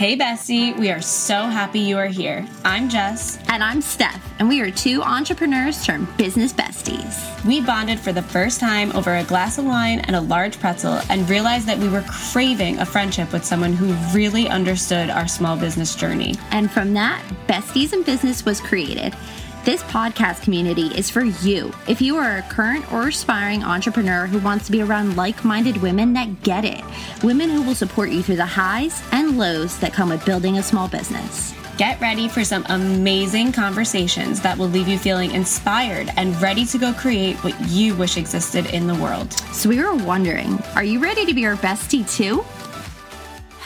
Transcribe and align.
Hey, 0.00 0.16
Bestie, 0.16 0.74
we 0.78 0.90
are 0.90 1.02
so 1.02 1.34
happy 1.34 1.78
you 1.78 1.98
are 1.98 2.06
here. 2.06 2.48
I'm 2.64 2.88
Jess. 2.88 3.38
And 3.48 3.62
I'm 3.62 3.82
Steph, 3.82 4.26
and 4.38 4.48
we 4.48 4.62
are 4.62 4.70
two 4.70 5.02
entrepreneurs 5.02 5.84
turned 5.84 6.08
business 6.16 6.54
besties. 6.54 7.44
We 7.44 7.60
bonded 7.60 8.00
for 8.00 8.10
the 8.10 8.22
first 8.22 8.60
time 8.60 8.92
over 8.96 9.16
a 9.16 9.24
glass 9.24 9.58
of 9.58 9.66
wine 9.66 9.98
and 9.98 10.16
a 10.16 10.20
large 10.22 10.58
pretzel 10.58 11.02
and 11.10 11.28
realized 11.28 11.66
that 11.66 11.76
we 11.76 11.90
were 11.90 12.02
craving 12.08 12.78
a 12.78 12.86
friendship 12.86 13.30
with 13.30 13.44
someone 13.44 13.74
who 13.74 13.92
really 14.16 14.48
understood 14.48 15.10
our 15.10 15.28
small 15.28 15.54
business 15.54 15.94
journey. 15.94 16.34
And 16.50 16.70
from 16.70 16.94
that, 16.94 17.22
Besties 17.46 17.92
and 17.92 18.02
Business 18.02 18.42
was 18.46 18.58
created. 18.58 19.14
This 19.62 19.82
podcast 19.82 20.42
community 20.42 20.86
is 20.86 21.10
for 21.10 21.20
you. 21.20 21.70
If 21.86 22.00
you 22.00 22.16
are 22.16 22.38
a 22.38 22.42
current 22.42 22.90
or 22.90 23.08
aspiring 23.08 23.62
entrepreneur 23.62 24.26
who 24.26 24.38
wants 24.38 24.64
to 24.64 24.72
be 24.72 24.80
around 24.80 25.16
like 25.16 25.44
minded 25.44 25.76
women 25.82 26.14
that 26.14 26.42
get 26.42 26.64
it, 26.64 26.82
women 27.22 27.50
who 27.50 27.60
will 27.60 27.74
support 27.74 28.08
you 28.08 28.22
through 28.22 28.36
the 28.36 28.46
highs 28.46 29.02
and 29.12 29.36
lows 29.36 29.78
that 29.80 29.92
come 29.92 30.08
with 30.08 30.24
building 30.24 30.56
a 30.56 30.62
small 30.62 30.88
business. 30.88 31.54
Get 31.76 32.00
ready 32.00 32.26
for 32.26 32.42
some 32.42 32.64
amazing 32.70 33.52
conversations 33.52 34.40
that 34.40 34.56
will 34.56 34.68
leave 34.68 34.88
you 34.88 34.98
feeling 34.98 35.32
inspired 35.32 36.10
and 36.16 36.40
ready 36.40 36.64
to 36.64 36.78
go 36.78 36.94
create 36.94 37.36
what 37.44 37.58
you 37.68 37.94
wish 37.94 38.16
existed 38.16 38.64
in 38.74 38.86
the 38.86 38.94
world. 38.94 39.30
So, 39.52 39.68
we 39.68 39.78
were 39.82 39.94
wondering 39.94 40.58
are 40.74 40.84
you 40.84 41.00
ready 41.00 41.26
to 41.26 41.34
be 41.34 41.44
our 41.44 41.56
bestie 41.56 42.10
too? 42.10 42.46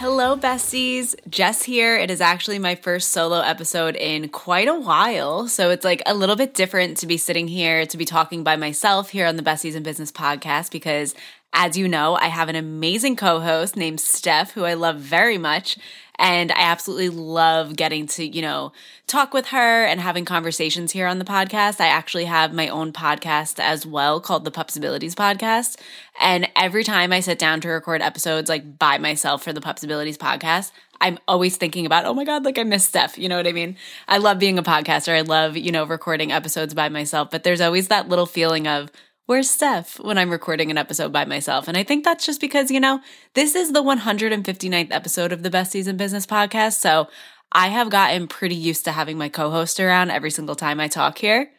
Hello, 0.04 0.36
besties. 0.36 1.14
Jess 1.30 1.62
here. 1.62 1.96
It 1.96 2.10
is 2.10 2.20
actually 2.20 2.58
my 2.58 2.74
first 2.74 3.10
solo 3.10 3.40
episode 3.40 3.96
in 3.96 4.28
quite 4.28 4.68
a 4.68 4.78
while. 4.78 5.48
So 5.48 5.70
it's 5.70 5.82
like 5.82 6.02
a 6.04 6.12
little 6.12 6.36
bit 6.36 6.52
different 6.52 6.98
to 6.98 7.06
be 7.06 7.16
sitting 7.16 7.48
here, 7.48 7.86
to 7.86 7.96
be 7.96 8.04
talking 8.04 8.44
by 8.44 8.56
myself 8.56 9.08
here 9.08 9.26
on 9.26 9.36
the 9.36 9.42
Besties 9.42 9.74
and 9.74 9.82
Business 9.82 10.12
podcast, 10.12 10.70
because 10.70 11.14
as 11.54 11.78
you 11.78 11.88
know, 11.88 12.16
I 12.16 12.26
have 12.26 12.50
an 12.50 12.54
amazing 12.54 13.16
co 13.16 13.40
host 13.40 13.78
named 13.78 13.98
Steph, 13.98 14.50
who 14.50 14.66
I 14.66 14.74
love 14.74 14.98
very 14.98 15.38
much. 15.38 15.78
And 16.18 16.52
I 16.52 16.60
absolutely 16.60 17.08
love 17.08 17.76
getting 17.76 18.06
to, 18.08 18.24
you 18.24 18.40
know, 18.40 18.72
talk 19.06 19.34
with 19.34 19.46
her 19.46 19.84
and 19.84 20.00
having 20.00 20.24
conversations 20.24 20.92
here 20.92 21.06
on 21.06 21.18
the 21.18 21.24
podcast. 21.24 21.80
I 21.80 21.88
actually 21.88 22.26
have 22.26 22.52
my 22.52 22.68
own 22.68 22.92
podcast 22.92 23.58
as 23.58 23.84
well 23.84 24.20
called 24.20 24.44
the 24.44 24.52
Pupsabilities 24.52 25.14
Podcast. 25.14 25.78
And 26.20 26.48
every 26.54 26.84
time 26.84 27.12
I 27.12 27.20
sit 27.20 27.38
down 27.38 27.60
to 27.62 27.68
record 27.68 28.00
episodes 28.00 28.48
like 28.48 28.78
by 28.78 28.98
myself 28.98 29.42
for 29.42 29.52
the 29.52 29.60
Pupsabilities 29.60 30.16
Podcast, 30.16 30.70
I'm 31.00 31.18
always 31.26 31.56
thinking 31.56 31.84
about, 31.84 32.04
oh 32.04 32.14
my 32.14 32.24
God, 32.24 32.44
like 32.44 32.58
I 32.58 32.62
miss 32.62 32.84
Steph. 32.84 33.18
You 33.18 33.28
know 33.28 33.36
what 33.36 33.48
I 33.48 33.52
mean? 33.52 33.76
I 34.06 34.18
love 34.18 34.38
being 34.38 34.58
a 34.58 34.62
podcaster. 34.62 35.16
I 35.16 35.22
love, 35.22 35.56
you 35.56 35.72
know, 35.72 35.84
recording 35.84 36.30
episodes 36.30 36.74
by 36.74 36.88
myself, 36.88 37.30
but 37.30 37.42
there's 37.42 37.60
always 37.60 37.88
that 37.88 38.08
little 38.08 38.26
feeling 38.26 38.68
of, 38.68 38.90
where's 39.26 39.48
Steph 39.48 39.98
when 40.00 40.18
I'm 40.18 40.30
recording 40.30 40.70
an 40.70 40.78
episode 40.78 41.12
by 41.12 41.24
myself? 41.24 41.68
And 41.68 41.76
I 41.76 41.82
think 41.82 42.04
that's 42.04 42.26
just 42.26 42.40
because, 42.40 42.70
you 42.70 42.80
know, 42.80 43.00
this 43.34 43.54
is 43.54 43.72
the 43.72 43.82
159th 43.82 44.92
episode 44.92 45.32
of 45.32 45.42
the 45.42 45.50
Besties 45.50 45.86
and 45.86 45.98
Business 45.98 46.26
podcast. 46.26 46.74
So 46.80 47.08
I 47.52 47.68
have 47.68 47.90
gotten 47.90 48.28
pretty 48.28 48.56
used 48.56 48.84
to 48.84 48.92
having 48.92 49.16
my 49.16 49.28
co 49.28 49.50
host 49.50 49.80
around 49.80 50.10
every 50.10 50.30
single 50.30 50.56
time 50.56 50.80
I 50.80 50.88
talk 50.88 51.18
here. 51.18 51.50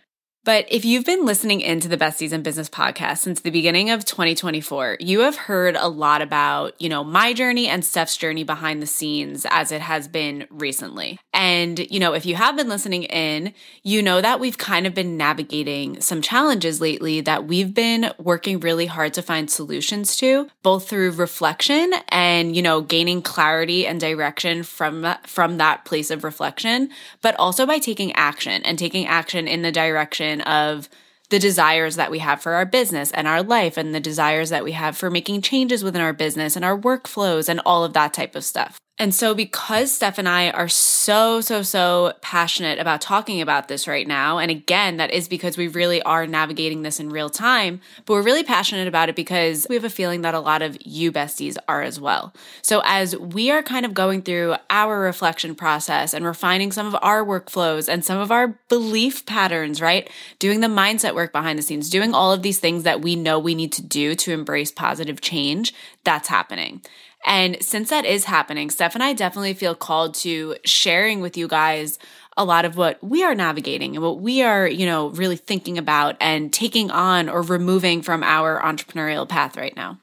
But 0.46 0.68
if 0.70 0.86
you've 0.86 1.06
been 1.06 1.26
listening 1.26 1.60
into 1.60 1.88
the 1.88 1.98
Besties 1.98 2.32
and 2.32 2.44
Business 2.44 2.70
podcast 2.70 3.18
since 3.18 3.40
the 3.40 3.50
beginning 3.50 3.90
of 3.90 4.06
2024, 4.06 4.98
you 5.00 5.22
have 5.22 5.36
heard 5.36 5.76
a 5.76 5.88
lot 5.88 6.22
about, 6.22 6.80
you 6.80 6.88
know, 6.88 7.04
my 7.04 7.34
journey 7.34 7.68
and 7.68 7.84
Steph's 7.84 8.16
journey 8.16 8.44
behind 8.44 8.80
the 8.80 8.86
scenes 8.86 9.48
as 9.50 9.72
it 9.72 9.82
has 9.82 10.08
been 10.08 10.46
recently. 10.52 11.20
And, 11.34 11.80
you 11.92 12.00
know, 12.00 12.14
if 12.14 12.28
you 12.28 12.36
have 12.36 12.56
been 12.56 12.70
listening 12.70 13.04
in, 13.06 13.56
you 13.82 14.04
know 14.04 14.22
that 14.22 14.40
we've 14.40 14.60
kind 14.60 14.86
of 14.86 14.94
been 14.94 15.18
navigating 15.18 16.00
some 16.00 16.22
challenges 16.22 16.80
lately 16.80 17.22
that 17.22 17.48
we've 17.48 17.74
been 17.74 18.12
working 18.20 18.60
really 18.60 18.86
hard 18.86 19.16
to 19.16 19.24
find 19.24 19.50
solutions 19.50 20.16
to, 20.18 20.48
both 20.62 20.88
through 20.88 21.14
reflection 21.14 21.92
and, 22.10 22.56
you 22.56 22.62
know, 22.62 22.82
gaining 22.82 23.24
clarity 23.24 23.88
and 23.88 24.00
direction 24.00 24.62
from 24.62 25.08
from 25.24 25.58
that 25.58 25.86
place 25.86 26.12
of 26.12 26.24
reflection, 26.24 26.90
but 27.24 27.36
also 27.40 27.66
by 27.66 27.80
taking 27.80 28.12
action 28.14 28.62
and 28.62 28.78
taking 28.78 29.08
action 29.08 29.48
in 29.48 29.64
the 29.64 29.72
direction 29.72 30.35
of 30.42 30.90
the 31.30 31.40
desires 31.40 31.96
that 31.96 32.12
we 32.12 32.20
have 32.20 32.42
for 32.42 32.54
our 32.54 32.66
business 32.66 33.12
and 33.12 33.28
our 33.28 33.42
life 33.42 33.78
and 33.78 33.96
the 33.96 34.00
desires 34.00 34.50
that 34.50 34.64
we 34.64 34.74
have 34.74 34.96
for 34.96 35.10
making 35.10 35.42
changes 35.42 35.84
within 35.84 36.02
our 36.02 36.14
business 36.14 36.56
and 36.56 36.64
our 36.64 36.78
workflows 36.78 37.50
and 37.50 37.60
all 37.66 37.84
of 37.84 37.94
that 37.94 38.14
type 38.14 38.36
of 38.36 38.44
stuff. 38.44 38.78
And 38.98 39.14
so, 39.14 39.36
because 39.36 39.92
Steph 39.92 40.18
and 40.18 40.30
I 40.30 40.52
are 40.52 40.70
so, 40.70 41.42
so, 41.42 41.64
so 41.64 42.14
passionate 42.22 42.80
about 42.80 43.02
talking 43.02 43.42
about 43.42 43.68
this 43.68 43.90
right 43.90 44.08
now, 44.08 44.38
and 44.38 44.50
again, 44.50 44.96
that 44.98 45.12
is 45.12 45.28
because 45.28 45.58
we 45.58 45.68
really 45.68 46.02
are 46.04 46.26
navigating 46.26 46.82
this 46.82 46.98
in 46.98 47.10
real 47.10 47.30
time, 47.30 47.82
but 48.06 48.14
we're 48.14 48.22
really 48.22 48.44
passionate 48.44 48.88
about 48.88 49.10
it 49.10 49.16
because 49.18 49.68
we 49.68 49.76
have 49.76 49.84
a 49.84 49.90
feeling 49.90 50.22
that 50.22 50.34
a 50.34 50.40
lot 50.40 50.62
of 50.62 50.78
you 50.86 51.12
besties 51.12 51.58
are 51.68 51.82
as 51.82 52.00
well. 52.00 52.34
So, 52.62 52.82
as 52.86 53.18
we 53.18 53.52
are 53.52 53.62
kind 53.62 53.86
of 53.86 53.94
going 53.94 54.22
through 54.22 54.56
our 54.70 54.98
reflection 55.02 55.56
process 55.56 56.14
and 56.14 56.24
refining 56.24 56.72
some 56.72 56.88
of 56.88 56.96
our 57.02 57.26
workflows 57.26 57.90
and 57.90 58.06
some 58.06 58.18
of 58.18 58.32
our 58.32 58.58
belief 58.70 59.26
patterns, 59.26 59.82
right? 59.82 60.10
Doing 60.40 60.62
the 60.62 60.68
mindset 60.68 61.16
work 61.16 61.34
behind 61.34 61.60
the 61.60 61.64
scenes, 61.64 61.90
doing 61.90 62.14
all 62.14 62.32
of 62.32 62.44
these 62.44 62.60
things 62.60 62.84
that 62.84 63.02
we 63.02 63.18
know 63.18 63.40
we 63.40 63.56
need 63.56 63.74
to 63.74 63.82
do 63.82 64.16
to 64.16 64.32
embrace 64.32 64.72
positive 64.72 65.20
change, 65.20 65.74
that's 66.06 66.30
happening. 66.30 66.82
And 67.26 67.58
since 67.62 67.90
that 67.90 68.06
is 68.06 68.26
happening, 68.26 68.70
Steph 68.70 68.94
and 68.94 69.04
I 69.04 69.14
definitely 69.14 69.56
feel 69.56 69.74
called 69.74 70.14
to 70.16 70.56
sharing 70.64 71.22
with 71.22 71.36
you 71.36 71.48
guys 71.48 71.98
a 72.38 72.46
lot 72.46 72.66
of 72.66 72.78
what 72.78 73.04
we 73.04 73.24
are 73.24 73.34
navigating 73.34 73.96
and 73.96 74.04
what 74.04 74.20
we 74.20 74.44
are, 74.44 74.68
you 74.68 74.86
know, 74.86 75.10
really 75.10 75.38
thinking 75.38 75.78
about 75.78 76.18
and 76.22 76.54
taking 76.54 76.92
on 76.92 77.28
or 77.28 77.42
removing 77.42 78.02
from 78.04 78.24
our 78.24 78.62
entrepreneurial 78.62 79.28
path 79.28 79.58
right 79.58 79.76
now. 79.76 79.98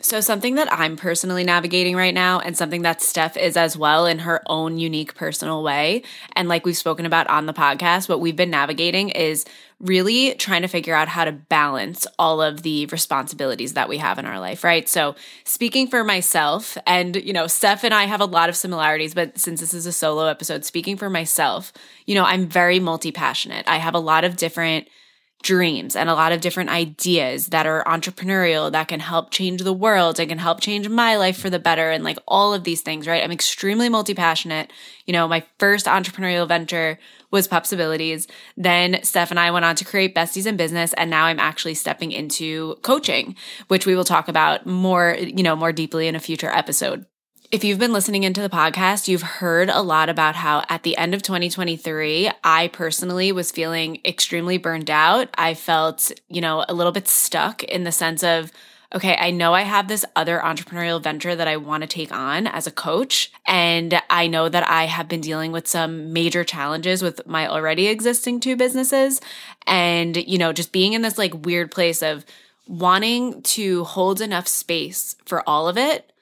So, 0.00 0.20
something 0.20 0.54
that 0.54 0.72
I'm 0.72 0.96
personally 0.96 1.42
navigating 1.42 1.96
right 1.96 2.14
now, 2.14 2.38
and 2.38 2.56
something 2.56 2.82
that 2.82 3.02
Steph 3.02 3.36
is 3.36 3.56
as 3.56 3.76
well 3.76 4.06
in 4.06 4.20
her 4.20 4.40
own 4.46 4.78
unique 4.78 5.16
personal 5.16 5.64
way, 5.64 6.02
and 6.36 6.48
like 6.48 6.64
we've 6.64 6.76
spoken 6.76 7.04
about 7.04 7.26
on 7.28 7.46
the 7.46 7.52
podcast, 7.52 8.08
what 8.08 8.20
we've 8.20 8.36
been 8.36 8.50
navigating 8.50 9.08
is 9.08 9.44
really 9.80 10.34
trying 10.34 10.62
to 10.62 10.68
figure 10.68 10.94
out 10.94 11.08
how 11.08 11.24
to 11.24 11.32
balance 11.32 12.06
all 12.16 12.40
of 12.40 12.62
the 12.62 12.86
responsibilities 12.86 13.72
that 13.74 13.88
we 13.88 13.98
have 13.98 14.20
in 14.20 14.24
our 14.24 14.38
life, 14.38 14.62
right? 14.62 14.88
So, 14.88 15.16
speaking 15.42 15.88
for 15.88 16.04
myself, 16.04 16.78
and 16.86 17.16
you 17.16 17.32
know, 17.32 17.48
Steph 17.48 17.82
and 17.82 17.92
I 17.92 18.04
have 18.04 18.20
a 18.20 18.24
lot 18.24 18.48
of 18.48 18.56
similarities, 18.56 19.14
but 19.14 19.36
since 19.36 19.58
this 19.58 19.74
is 19.74 19.84
a 19.84 19.92
solo 19.92 20.26
episode, 20.26 20.64
speaking 20.64 20.96
for 20.96 21.10
myself, 21.10 21.72
you 22.06 22.14
know, 22.14 22.24
I'm 22.24 22.46
very 22.46 22.78
multi 22.78 23.10
passionate. 23.10 23.66
I 23.66 23.78
have 23.78 23.94
a 23.94 24.00
lot 24.00 24.22
of 24.22 24.36
different 24.36 24.86
dreams 25.42 25.94
and 25.94 26.10
a 26.10 26.14
lot 26.14 26.32
of 26.32 26.40
different 26.40 26.70
ideas 26.70 27.48
that 27.48 27.66
are 27.66 27.84
entrepreneurial 27.84 28.72
that 28.72 28.88
can 28.88 29.00
help 29.00 29.30
change 29.30 29.62
the 29.62 29.72
world 29.72 30.18
and 30.18 30.28
can 30.28 30.38
help 30.38 30.60
change 30.60 30.88
my 30.88 31.16
life 31.16 31.38
for 31.38 31.48
the 31.48 31.58
better 31.58 31.90
and 31.90 32.02
like 32.02 32.18
all 32.26 32.52
of 32.52 32.64
these 32.64 32.80
things, 32.80 33.06
right? 33.06 33.22
I'm 33.22 33.30
extremely 33.30 33.88
multi 33.88 34.14
passionate. 34.14 34.72
You 35.06 35.12
know, 35.12 35.28
my 35.28 35.44
first 35.58 35.86
entrepreneurial 35.86 36.48
venture 36.48 36.98
was 37.30 37.46
Pupsabilities. 37.46 38.28
Then 38.56 39.02
Steph 39.02 39.30
and 39.30 39.38
I 39.38 39.50
went 39.50 39.64
on 39.64 39.76
to 39.76 39.84
create 39.84 40.14
Besties 40.14 40.46
and 40.46 40.58
Business, 40.58 40.92
and 40.94 41.10
now 41.10 41.26
I'm 41.26 41.38
actually 41.38 41.74
stepping 41.74 42.10
into 42.10 42.76
coaching, 42.82 43.36
which 43.68 43.86
we 43.86 43.94
will 43.94 44.04
talk 44.04 44.28
about 44.28 44.66
more, 44.66 45.16
you 45.18 45.42
know, 45.42 45.54
more 45.54 45.72
deeply 45.72 46.08
in 46.08 46.14
a 46.14 46.20
future 46.20 46.50
episode. 46.50 47.06
If 47.50 47.64
you've 47.64 47.78
been 47.78 47.94
listening 47.94 48.24
into 48.24 48.42
the 48.42 48.50
podcast, 48.50 49.08
you've 49.08 49.22
heard 49.22 49.70
a 49.70 49.80
lot 49.80 50.10
about 50.10 50.36
how 50.36 50.64
at 50.68 50.82
the 50.82 50.98
end 50.98 51.14
of 51.14 51.22
2023, 51.22 52.30
I 52.44 52.68
personally 52.68 53.32
was 53.32 53.50
feeling 53.50 54.02
extremely 54.04 54.58
burned 54.58 54.90
out. 54.90 55.30
I 55.38 55.54
felt, 55.54 56.12
you 56.28 56.42
know, 56.42 56.66
a 56.68 56.74
little 56.74 56.92
bit 56.92 57.08
stuck 57.08 57.64
in 57.64 57.84
the 57.84 57.92
sense 57.92 58.22
of, 58.22 58.52
okay, 58.94 59.16
I 59.18 59.30
know 59.30 59.54
I 59.54 59.62
have 59.62 59.88
this 59.88 60.04
other 60.14 60.40
entrepreneurial 60.44 61.02
venture 61.02 61.34
that 61.34 61.48
I 61.48 61.56
want 61.56 61.84
to 61.84 61.86
take 61.86 62.12
on 62.12 62.46
as 62.46 62.66
a 62.66 62.70
coach. 62.70 63.32
And 63.46 63.98
I 64.10 64.26
know 64.26 64.50
that 64.50 64.68
I 64.68 64.84
have 64.84 65.08
been 65.08 65.22
dealing 65.22 65.50
with 65.50 65.66
some 65.66 66.12
major 66.12 66.44
challenges 66.44 67.02
with 67.02 67.26
my 67.26 67.48
already 67.48 67.86
existing 67.86 68.40
two 68.40 68.56
businesses. 68.56 69.22
And, 69.66 70.18
you 70.18 70.36
know, 70.36 70.52
just 70.52 70.70
being 70.70 70.92
in 70.92 71.00
this 71.00 71.16
like 71.16 71.46
weird 71.46 71.70
place 71.70 72.02
of 72.02 72.26
wanting 72.66 73.40
to 73.40 73.84
hold 73.84 74.20
enough 74.20 74.46
space 74.46 75.16
for 75.24 75.42
all 75.48 75.66
of 75.66 75.78
it 75.78 76.12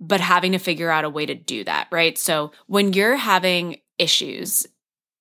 but 0.00 0.20
having 0.20 0.52
to 0.52 0.58
figure 0.58 0.90
out 0.90 1.04
a 1.04 1.10
way 1.10 1.26
to 1.26 1.34
do 1.34 1.64
that, 1.64 1.88
right? 1.90 2.16
So 2.18 2.52
when 2.66 2.92
you're 2.92 3.16
having 3.16 3.78
issues 3.98 4.66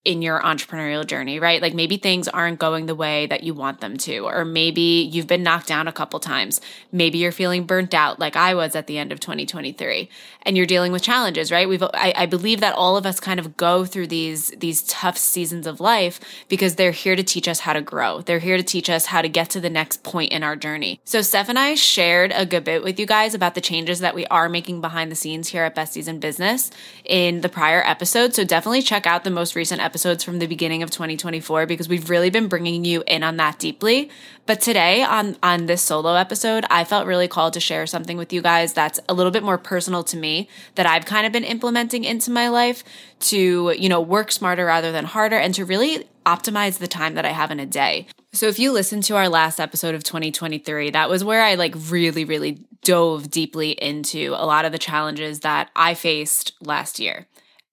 in 0.07 0.21
your 0.21 0.39
entrepreneurial 0.39 1.05
journey, 1.05 1.37
right? 1.37 1.61
Like 1.61 1.73
maybe 1.73 1.97
things 1.97 2.29
aren't 2.29 2.59
going 2.59 2.85
the 2.85 2.95
way 2.95 3.25
that 3.25 3.43
you 3.43 3.53
want 3.53 3.81
them 3.81 3.97
to, 3.97 4.19
or 4.19 4.45
maybe 4.45 5.09
you've 5.11 5.27
been 5.27 5.43
knocked 5.43 5.67
down 5.67 5.85
a 5.85 5.91
couple 5.91 6.17
times. 6.21 6.61
Maybe 6.93 7.17
you're 7.17 7.33
feeling 7.33 7.65
burnt 7.65 7.93
out 7.93 8.17
like 8.17 8.37
I 8.37 8.53
was 8.53 8.73
at 8.73 8.87
the 8.87 8.97
end 8.97 9.11
of 9.11 9.19
2023 9.19 10.07
and 10.43 10.55
you're 10.55 10.65
dealing 10.65 10.93
with 10.93 11.01
challenges, 11.01 11.51
right? 11.51 11.67
We've, 11.67 11.83
I, 11.83 12.13
I 12.15 12.25
believe 12.25 12.61
that 12.61 12.73
all 12.73 12.95
of 12.95 13.05
us 13.05 13.19
kind 13.19 13.37
of 13.37 13.57
go 13.57 13.83
through 13.83 14.07
these, 14.07 14.47
these 14.51 14.81
tough 14.83 15.17
seasons 15.17 15.67
of 15.67 15.81
life 15.81 16.21
because 16.47 16.75
they're 16.75 16.91
here 16.91 17.17
to 17.17 17.23
teach 17.23 17.49
us 17.49 17.59
how 17.59 17.73
to 17.73 17.81
grow. 17.81 18.21
They're 18.21 18.39
here 18.39 18.55
to 18.55 18.63
teach 18.63 18.89
us 18.89 19.07
how 19.07 19.21
to 19.21 19.27
get 19.27 19.49
to 19.49 19.59
the 19.59 19.69
next 19.69 20.03
point 20.03 20.31
in 20.31 20.41
our 20.41 20.55
journey. 20.55 21.01
So 21.03 21.21
Steph 21.21 21.49
and 21.49 21.59
I 21.59 21.75
shared 21.75 22.31
a 22.33 22.45
good 22.45 22.63
bit 22.63 22.81
with 22.81 22.97
you 22.97 23.05
guys 23.05 23.33
about 23.33 23.55
the 23.55 23.61
changes 23.61 23.99
that 23.99 24.15
we 24.15 24.25
are 24.27 24.47
making 24.47 24.79
behind 24.79 25.11
the 25.11 25.17
scenes 25.17 25.49
here 25.49 25.65
at 25.65 25.75
Besties 25.75 26.07
and 26.07 26.21
Business 26.21 26.71
in 27.03 27.41
the 27.41 27.49
prior 27.49 27.83
episode. 27.85 28.33
So 28.33 28.45
definitely 28.45 28.83
check 28.83 29.05
out 29.05 29.25
the 29.25 29.29
most 29.29 29.53
recent 29.53 29.81
episode 29.81 29.96
episodes 29.97 30.23
from 30.23 30.37
the 30.37 30.45
beginning 30.45 30.83
of 30.83 30.91
2024 30.91 31.65
because 31.65 31.89
we've 31.89 32.07
really 32.07 32.29
been 32.29 32.47
bringing 32.47 32.85
you 32.85 33.03
in 33.07 33.23
on 33.23 33.37
that 33.37 33.57
deeply. 33.57 34.11
But 34.45 34.61
today 34.61 35.01
on 35.01 35.35
on 35.41 35.65
this 35.65 35.81
solo 35.81 36.13
episode, 36.13 36.65
I 36.69 36.83
felt 36.83 37.07
really 37.07 37.27
called 37.27 37.53
to 37.53 37.59
share 37.59 37.87
something 37.87 38.15
with 38.15 38.31
you 38.31 38.43
guys 38.43 38.73
that's 38.73 38.99
a 39.09 39.15
little 39.15 39.31
bit 39.31 39.41
more 39.41 39.57
personal 39.57 40.03
to 40.03 40.15
me 40.15 40.49
that 40.75 40.85
I've 40.85 41.05
kind 41.05 41.25
of 41.25 41.33
been 41.33 41.43
implementing 41.43 42.03
into 42.03 42.29
my 42.29 42.47
life 42.47 42.83
to, 43.21 43.73
you 43.75 43.89
know, 43.89 43.99
work 43.99 44.31
smarter 44.31 44.67
rather 44.67 44.91
than 44.91 45.05
harder 45.05 45.35
and 45.35 45.55
to 45.55 45.65
really 45.65 46.07
optimize 46.27 46.77
the 46.77 46.87
time 46.87 47.15
that 47.15 47.25
I 47.25 47.31
have 47.31 47.49
in 47.49 47.59
a 47.59 47.65
day. 47.65 48.05
So 48.33 48.45
if 48.45 48.59
you 48.59 48.71
listen 48.71 49.01
to 49.01 49.15
our 49.15 49.29
last 49.29 49.59
episode 49.59 49.95
of 49.95 50.03
2023, 50.03 50.91
that 50.91 51.09
was 51.09 51.23
where 51.23 51.41
I 51.41 51.55
like 51.55 51.73
really 51.89 52.23
really 52.23 52.59
dove 52.83 53.31
deeply 53.31 53.71
into 53.71 54.35
a 54.37 54.45
lot 54.45 54.63
of 54.63 54.71
the 54.71 54.77
challenges 54.77 55.39
that 55.39 55.71
I 55.75 55.95
faced 55.95 56.53
last 56.61 56.99
year. 56.99 57.25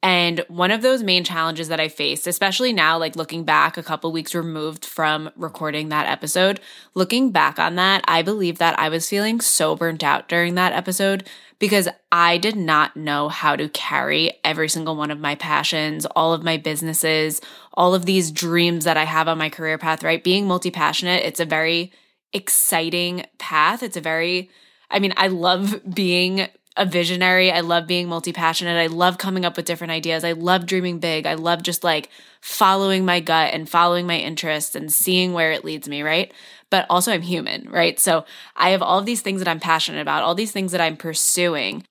And 0.05 0.45
one 0.49 0.71
of 0.71 0.83
those 0.83 1.03
main 1.03 1.25
challenges 1.25 1.69
that 1.69 1.81
I 1.81 1.89
faced, 1.89 2.27
especially 2.27 2.75
now, 2.75 2.99
like 2.99 3.17
looking 3.17 3.43
back 3.43 3.79
a 3.79 3.83
couple 3.83 4.13
weeks 4.13 4.35
removed 4.35 4.85
from 4.85 5.31
recording 5.35 5.89
that 5.89 6.07
episode, 6.07 6.61
looking 6.93 7.31
back 7.31 7.59
on 7.59 7.77
that, 7.77 8.05
I 8.07 8.21
believe 8.21 8.59
that 8.59 8.79
I 8.79 8.91
was 8.91 9.09
feeling 9.09 9.41
so 9.41 9.75
burnt 9.75 10.05
out 10.05 10.29
during 10.29 10.57
that 10.57 10.75
episode 10.75 11.27
because 11.59 11.89
I 12.13 12.37
did 12.37 12.55
not 12.55 12.99
know 12.99 13.31
how 13.31 13.57
to 13.57 13.71
carry 13.71 14.33
every 14.45 14.69
single 14.69 14.95
one 14.95 15.11
of 15.11 15.21
my 15.21 15.37
passions, 15.37 16.05
all 16.15 16.35
of 16.35 16.45
my 16.45 16.59
businesses, 16.59 17.41
all 17.73 17.95
of 17.95 18.05
these 18.05 18.31
dreams 18.31 18.85
that 18.85 18.99
I 18.99 19.05
have 19.05 19.27
on 19.27 19.39
my 19.39 19.49
career 19.49 19.79
path, 19.79 20.03
right? 20.03 20.23
Being 20.23 20.47
multi 20.47 20.71
passionate, 20.71 21.25
it's 21.25 21.41
a 21.41 21.47
very 21.47 21.95
exciting 22.35 23.25
path. 23.39 23.83
It's 23.83 23.97
a 23.97 24.03
very, 24.03 24.51
I 24.91 24.99
mean, 24.99 25.15
I 25.17 25.29
love 25.29 25.81
being 25.95 26.49
a 26.77 26.85
visionary. 26.85 27.53
I 27.53 27.61
love 27.61 27.87
being 27.87 28.09
multi 28.09 28.33
passionate. 28.33 28.79
I 28.79 28.89
love 28.89 29.19
coming 29.19 29.45
up 29.45 29.57
with 29.57 29.67
different 29.67 29.93
ideas. 29.93 30.25
I 30.25 30.33
love 30.33 30.67
dreaming 30.67 30.99
big. 30.99 31.27
I 31.27 31.35
love 31.35 31.63
just 31.63 31.85
like 31.85 32.11
following 32.41 33.05
my 33.05 33.21
gut 33.21 33.55
and 33.55 33.69
following 33.69 34.07
my 34.07 34.19
interests 34.19 34.75
and 34.75 34.93
seeing 34.93 35.33
where 35.33 35.53
it 35.53 35.65
leads 35.65 35.89
me, 35.89 36.03
right? 36.03 36.33
But 36.71 36.87
also, 36.91 37.13
I'm 37.13 37.23
human, 37.23 37.69
right? 37.71 38.01
So 38.01 38.25
I 38.57 38.71
have 38.71 38.83
all 38.83 39.03
these 39.03 39.21
things 39.21 39.41
that 39.41 39.49
I'm 39.49 39.61
passionate 39.61 40.01
about, 40.01 40.25
all 40.25 40.35
these 40.35 40.51
things 40.51 40.73
that 40.73 40.81
I'm 40.81 40.97
pursuing. 40.97 41.85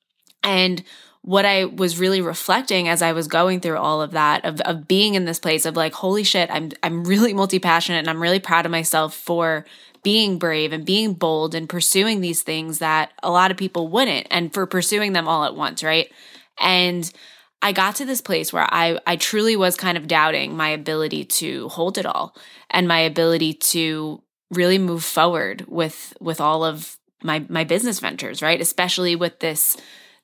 And 0.43 0.83
what 1.21 1.45
I 1.45 1.63
was 1.63 1.97
really 1.97 2.19
reflecting 2.19 2.89
as 2.89 3.01
I 3.01 3.13
was 3.13 3.29
going 3.29 3.61
through 3.61 3.77
all 3.77 4.01
of 4.01 4.11
that, 4.11 4.43
of, 4.43 4.59
of 4.61 4.87
being 4.89 5.15
in 5.15 5.23
this 5.23 5.39
place 5.39 5.65
of 5.65 5.77
like, 5.77 5.93
holy 5.93 6.25
shit, 6.25 6.49
I'm 6.51 6.71
I'm 6.83 7.05
really 7.05 7.33
multi-passionate 7.33 7.99
and 7.99 8.09
I'm 8.09 8.21
really 8.21 8.41
proud 8.41 8.65
of 8.65 8.71
myself 8.71 9.15
for 9.15 9.65
being 10.03 10.37
brave 10.37 10.73
and 10.73 10.85
being 10.85 11.13
bold 11.13 11.55
and 11.55 11.69
pursuing 11.69 12.21
these 12.21 12.41
things 12.41 12.79
that 12.79 13.11
a 13.23 13.31
lot 13.31 13.51
of 13.51 13.57
people 13.57 13.87
wouldn't 13.87 14.27
and 14.29 14.53
for 14.53 14.65
pursuing 14.65 15.13
them 15.13 15.27
all 15.27 15.45
at 15.45 15.55
once, 15.55 15.83
right? 15.83 16.11
And 16.59 17.09
I 17.61 17.71
got 17.71 17.95
to 17.95 18.05
this 18.05 18.21
place 18.21 18.51
where 18.51 18.67
I 18.69 18.99
I 19.07 19.15
truly 19.15 19.55
was 19.55 19.77
kind 19.77 19.97
of 19.97 20.07
doubting 20.07 20.55
my 20.55 20.69
ability 20.69 21.23
to 21.25 21.69
hold 21.69 21.97
it 21.97 22.05
all 22.05 22.35
and 22.69 22.87
my 22.87 22.99
ability 22.99 23.53
to 23.53 24.21
really 24.51 24.77
move 24.77 25.03
forward 25.03 25.65
with 25.67 26.13
with 26.19 26.41
all 26.41 26.65
of 26.65 26.97
my 27.23 27.45
my 27.47 27.63
business 27.63 27.99
ventures, 27.99 28.41
right? 28.41 28.59
Especially 28.59 29.15
with 29.15 29.39
this 29.39 29.77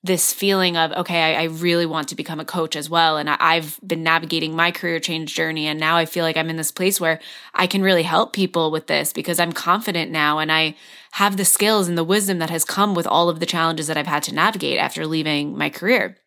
this 0.04 0.34
feeling 0.34 0.78
of 0.78 0.92
okay 0.94 1.36
I, 1.36 1.42
I, 1.42 1.46
really 1.46 1.86
want 1.86 2.08
to 2.10 2.16
become 2.16 2.40
a 2.40 2.46
coach 2.46 2.76
as 2.78 2.90
well. 2.90 3.18
And 3.18 3.30
I, 3.30 3.56
have 3.56 3.80
been 3.86 4.02
navigating 4.02 4.56
my 4.56 4.72
career 4.72 5.00
change 5.00 5.36
journey. 5.36 5.68
And 5.68 5.80
now 5.80 5.98
i 5.98 6.06
feel 6.06 6.24
like 6.24 6.38
i'm 6.38 6.50
in 6.50 6.56
this 6.56 6.72
place 6.72 7.02
where 7.02 7.20
i 7.54 7.68
can 7.68 7.82
really 7.82 8.04
help 8.04 8.34
people 8.34 8.72
with 8.72 8.88
this 8.88 9.12
because 9.12 9.40
i'm 9.40 9.52
confident 9.52 10.12
now 10.12 10.40
and 10.40 10.52
i 10.52 10.76
have 11.12 11.38
the 11.38 11.46
skills 11.46 11.88
and 11.88 11.98
the 11.98 12.04
wisdom 12.04 12.40
that 12.40 12.50
has 12.50 12.64
come 12.64 12.96
with 12.96 13.08
all 13.08 13.30
of 13.30 13.40
the 13.40 13.46
challenges 13.46 13.88
that 13.88 13.98
i've 13.98 14.08
had 14.08 14.24
to 14.24 14.34
navigate 14.34 14.80
after 14.80 15.06
leaving 15.06 15.58
my 15.58 15.70
career 15.70 16.18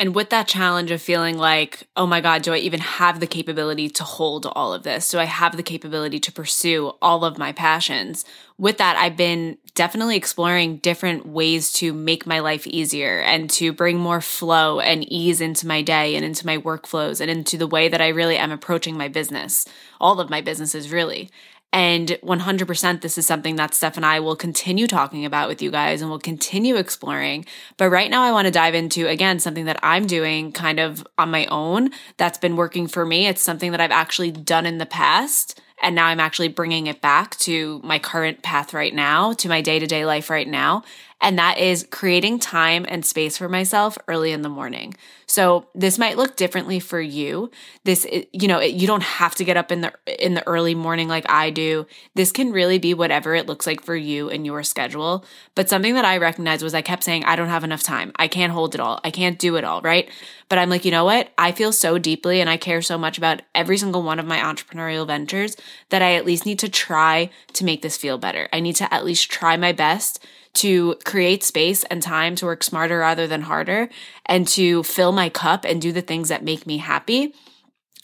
and 0.00 0.14
with 0.14 0.30
that 0.30 0.48
challenge 0.48 0.90
of 0.90 1.02
feeling 1.02 1.36
like, 1.36 1.86
oh 1.94 2.06
my 2.06 2.22
God, 2.22 2.40
do 2.40 2.54
I 2.54 2.56
even 2.56 2.80
have 2.80 3.20
the 3.20 3.26
capability 3.26 3.90
to 3.90 4.02
hold 4.02 4.46
all 4.46 4.72
of 4.72 4.82
this? 4.82 5.10
Do 5.10 5.18
I 5.18 5.26
have 5.26 5.58
the 5.58 5.62
capability 5.62 6.18
to 6.20 6.32
pursue 6.32 6.92
all 7.02 7.22
of 7.22 7.36
my 7.36 7.52
passions? 7.52 8.24
With 8.56 8.78
that, 8.78 8.96
I've 8.96 9.18
been 9.18 9.58
definitely 9.74 10.16
exploring 10.16 10.78
different 10.78 11.26
ways 11.26 11.70
to 11.74 11.92
make 11.92 12.26
my 12.26 12.38
life 12.38 12.66
easier 12.66 13.20
and 13.20 13.50
to 13.50 13.74
bring 13.74 13.98
more 13.98 14.22
flow 14.22 14.80
and 14.80 15.04
ease 15.12 15.42
into 15.42 15.66
my 15.66 15.82
day 15.82 16.16
and 16.16 16.24
into 16.24 16.46
my 16.46 16.56
workflows 16.56 17.20
and 17.20 17.30
into 17.30 17.58
the 17.58 17.66
way 17.66 17.88
that 17.88 18.00
I 18.00 18.08
really 18.08 18.38
am 18.38 18.52
approaching 18.52 18.96
my 18.96 19.08
business, 19.08 19.66
all 20.00 20.18
of 20.18 20.30
my 20.30 20.40
businesses, 20.40 20.90
really. 20.90 21.30
And 21.72 22.18
100%, 22.24 23.00
this 23.00 23.16
is 23.16 23.26
something 23.26 23.56
that 23.56 23.74
Steph 23.74 23.96
and 23.96 24.04
I 24.04 24.18
will 24.18 24.34
continue 24.34 24.88
talking 24.88 25.24
about 25.24 25.48
with 25.48 25.62
you 25.62 25.70
guys 25.70 26.00
and 26.00 26.10
we'll 26.10 26.18
continue 26.18 26.74
exploring. 26.74 27.44
But 27.76 27.90
right 27.90 28.10
now, 28.10 28.22
I 28.22 28.32
want 28.32 28.46
to 28.46 28.50
dive 28.50 28.74
into, 28.74 29.06
again, 29.06 29.38
something 29.38 29.66
that 29.66 29.78
I'm 29.82 30.06
doing 30.06 30.50
kind 30.50 30.80
of 30.80 31.06
on 31.16 31.30
my 31.30 31.46
own 31.46 31.90
that's 32.16 32.38
been 32.38 32.56
working 32.56 32.88
for 32.88 33.06
me. 33.06 33.28
It's 33.28 33.42
something 33.42 33.70
that 33.70 33.80
I've 33.80 33.92
actually 33.92 34.32
done 34.32 34.66
in 34.66 34.78
the 34.78 34.86
past. 34.86 35.60
And 35.82 35.94
now 35.94 36.06
I'm 36.06 36.20
actually 36.20 36.48
bringing 36.48 36.88
it 36.88 37.00
back 37.00 37.36
to 37.38 37.80
my 37.84 37.98
current 37.98 38.42
path 38.42 38.74
right 38.74 38.94
now, 38.94 39.32
to 39.34 39.48
my 39.48 39.60
day 39.60 39.78
to 39.78 39.86
day 39.86 40.04
life 40.04 40.28
right 40.28 40.48
now 40.48 40.82
and 41.20 41.38
that 41.38 41.58
is 41.58 41.86
creating 41.90 42.38
time 42.38 42.86
and 42.88 43.04
space 43.04 43.36
for 43.36 43.48
myself 43.48 43.98
early 44.08 44.32
in 44.32 44.42
the 44.42 44.48
morning. 44.48 44.94
So 45.30 45.68
this 45.76 45.96
might 45.96 46.16
look 46.16 46.34
differently 46.34 46.80
for 46.80 47.00
you. 47.00 47.52
This 47.84 48.04
you 48.32 48.48
know, 48.48 48.58
you 48.58 48.88
don't 48.88 49.04
have 49.04 49.36
to 49.36 49.44
get 49.44 49.56
up 49.56 49.70
in 49.70 49.80
the 49.80 49.92
in 50.18 50.34
the 50.34 50.44
early 50.44 50.74
morning 50.74 51.06
like 51.06 51.24
I 51.30 51.50
do. 51.50 51.86
This 52.16 52.32
can 52.32 52.50
really 52.50 52.80
be 52.80 52.94
whatever 52.94 53.36
it 53.36 53.46
looks 53.46 53.64
like 53.64 53.80
for 53.80 53.94
you 53.94 54.28
and 54.28 54.44
your 54.44 54.64
schedule. 54.64 55.24
But 55.54 55.68
something 55.68 55.94
that 55.94 56.04
I 56.04 56.16
recognized 56.16 56.64
was 56.64 56.74
I 56.74 56.82
kept 56.82 57.04
saying 57.04 57.24
I 57.24 57.36
don't 57.36 57.46
have 57.46 57.62
enough 57.62 57.84
time. 57.84 58.10
I 58.16 58.26
can't 58.26 58.52
hold 58.52 58.74
it 58.74 58.80
all. 58.80 58.98
I 59.04 59.12
can't 59.12 59.38
do 59.38 59.54
it 59.54 59.62
all, 59.62 59.80
right? 59.82 60.10
But 60.48 60.58
I'm 60.58 60.68
like, 60.68 60.84
you 60.84 60.90
know 60.90 61.04
what? 61.04 61.30
I 61.38 61.52
feel 61.52 61.70
so 61.70 61.96
deeply 61.96 62.40
and 62.40 62.50
I 62.50 62.56
care 62.56 62.82
so 62.82 62.98
much 62.98 63.16
about 63.16 63.42
every 63.54 63.78
single 63.78 64.02
one 64.02 64.18
of 64.18 64.26
my 64.26 64.38
entrepreneurial 64.38 65.06
ventures 65.06 65.56
that 65.90 66.02
I 66.02 66.14
at 66.14 66.26
least 66.26 66.44
need 66.44 66.58
to 66.58 66.68
try 66.68 67.30
to 67.52 67.64
make 67.64 67.82
this 67.82 67.96
feel 67.96 68.18
better. 68.18 68.48
I 68.52 68.58
need 68.58 68.74
to 68.76 68.92
at 68.92 69.04
least 69.04 69.30
try 69.30 69.56
my 69.56 69.70
best 69.70 70.26
to 70.54 70.96
create 71.04 71.44
space 71.44 71.84
and 71.84 72.02
time 72.02 72.34
to 72.36 72.46
work 72.46 72.62
smarter 72.62 72.98
rather 72.98 73.26
than 73.26 73.42
harder 73.42 73.88
and 74.26 74.46
to 74.48 74.82
fill 74.82 75.12
my 75.12 75.28
cup 75.28 75.64
and 75.64 75.80
do 75.80 75.92
the 75.92 76.02
things 76.02 76.28
that 76.28 76.44
make 76.44 76.66
me 76.66 76.78
happy. 76.78 77.34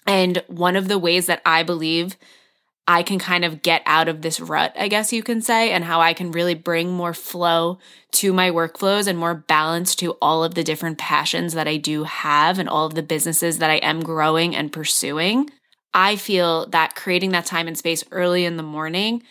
And 0.07 0.43
one 0.47 0.77
of 0.77 0.89
the 0.89 0.99
ways 0.99 1.27
that 1.27 1.43
I 1.45 1.63
believe 1.63 2.17
I 2.89 3.03
can 3.03 3.19
kind 3.19 3.45
of 3.45 3.63
get 3.63 3.83
out 3.85 4.07
of 4.07 4.23
this 4.23 4.39
rut, 4.39 4.73
I 4.79 4.87
guess 4.87 5.13
you 5.13 5.25
can 5.25 5.43
say, 5.43 5.73
and 5.73 5.83
how 5.83 6.01
I 6.01 6.13
can 6.13 6.31
really 6.31 6.55
bring 6.55 6.93
more 6.93 7.13
flow 7.13 7.79
to 8.13 8.33
my 8.33 8.51
workflows 8.51 9.09
and 9.09 9.19
more 9.19 9.35
balance 9.35 9.97
to 9.97 10.13
all 10.23 10.45
of 10.45 10.55
the 10.55 10.63
different 10.63 10.97
passions 10.97 11.55
that 11.55 11.67
I 11.67 11.79
do 11.79 12.05
have 12.05 12.61
and 12.61 12.69
all 12.69 12.87
of 12.87 12.95
the 12.95 13.03
businesses 13.03 13.59
that 13.59 13.71
I 13.71 13.77
am 13.77 14.05
growing 14.05 14.55
and 14.55 14.73
pursuing. 14.73 15.51
I 15.93 16.15
feel 16.15 16.67
that 16.67 16.95
creating 16.95 17.33
that 17.33 17.47
time 17.47 17.67
and 17.67 17.77
space 17.77 18.05
early 18.13 18.45
in 18.45 18.57
the 18.57 18.63
morning 18.63 19.25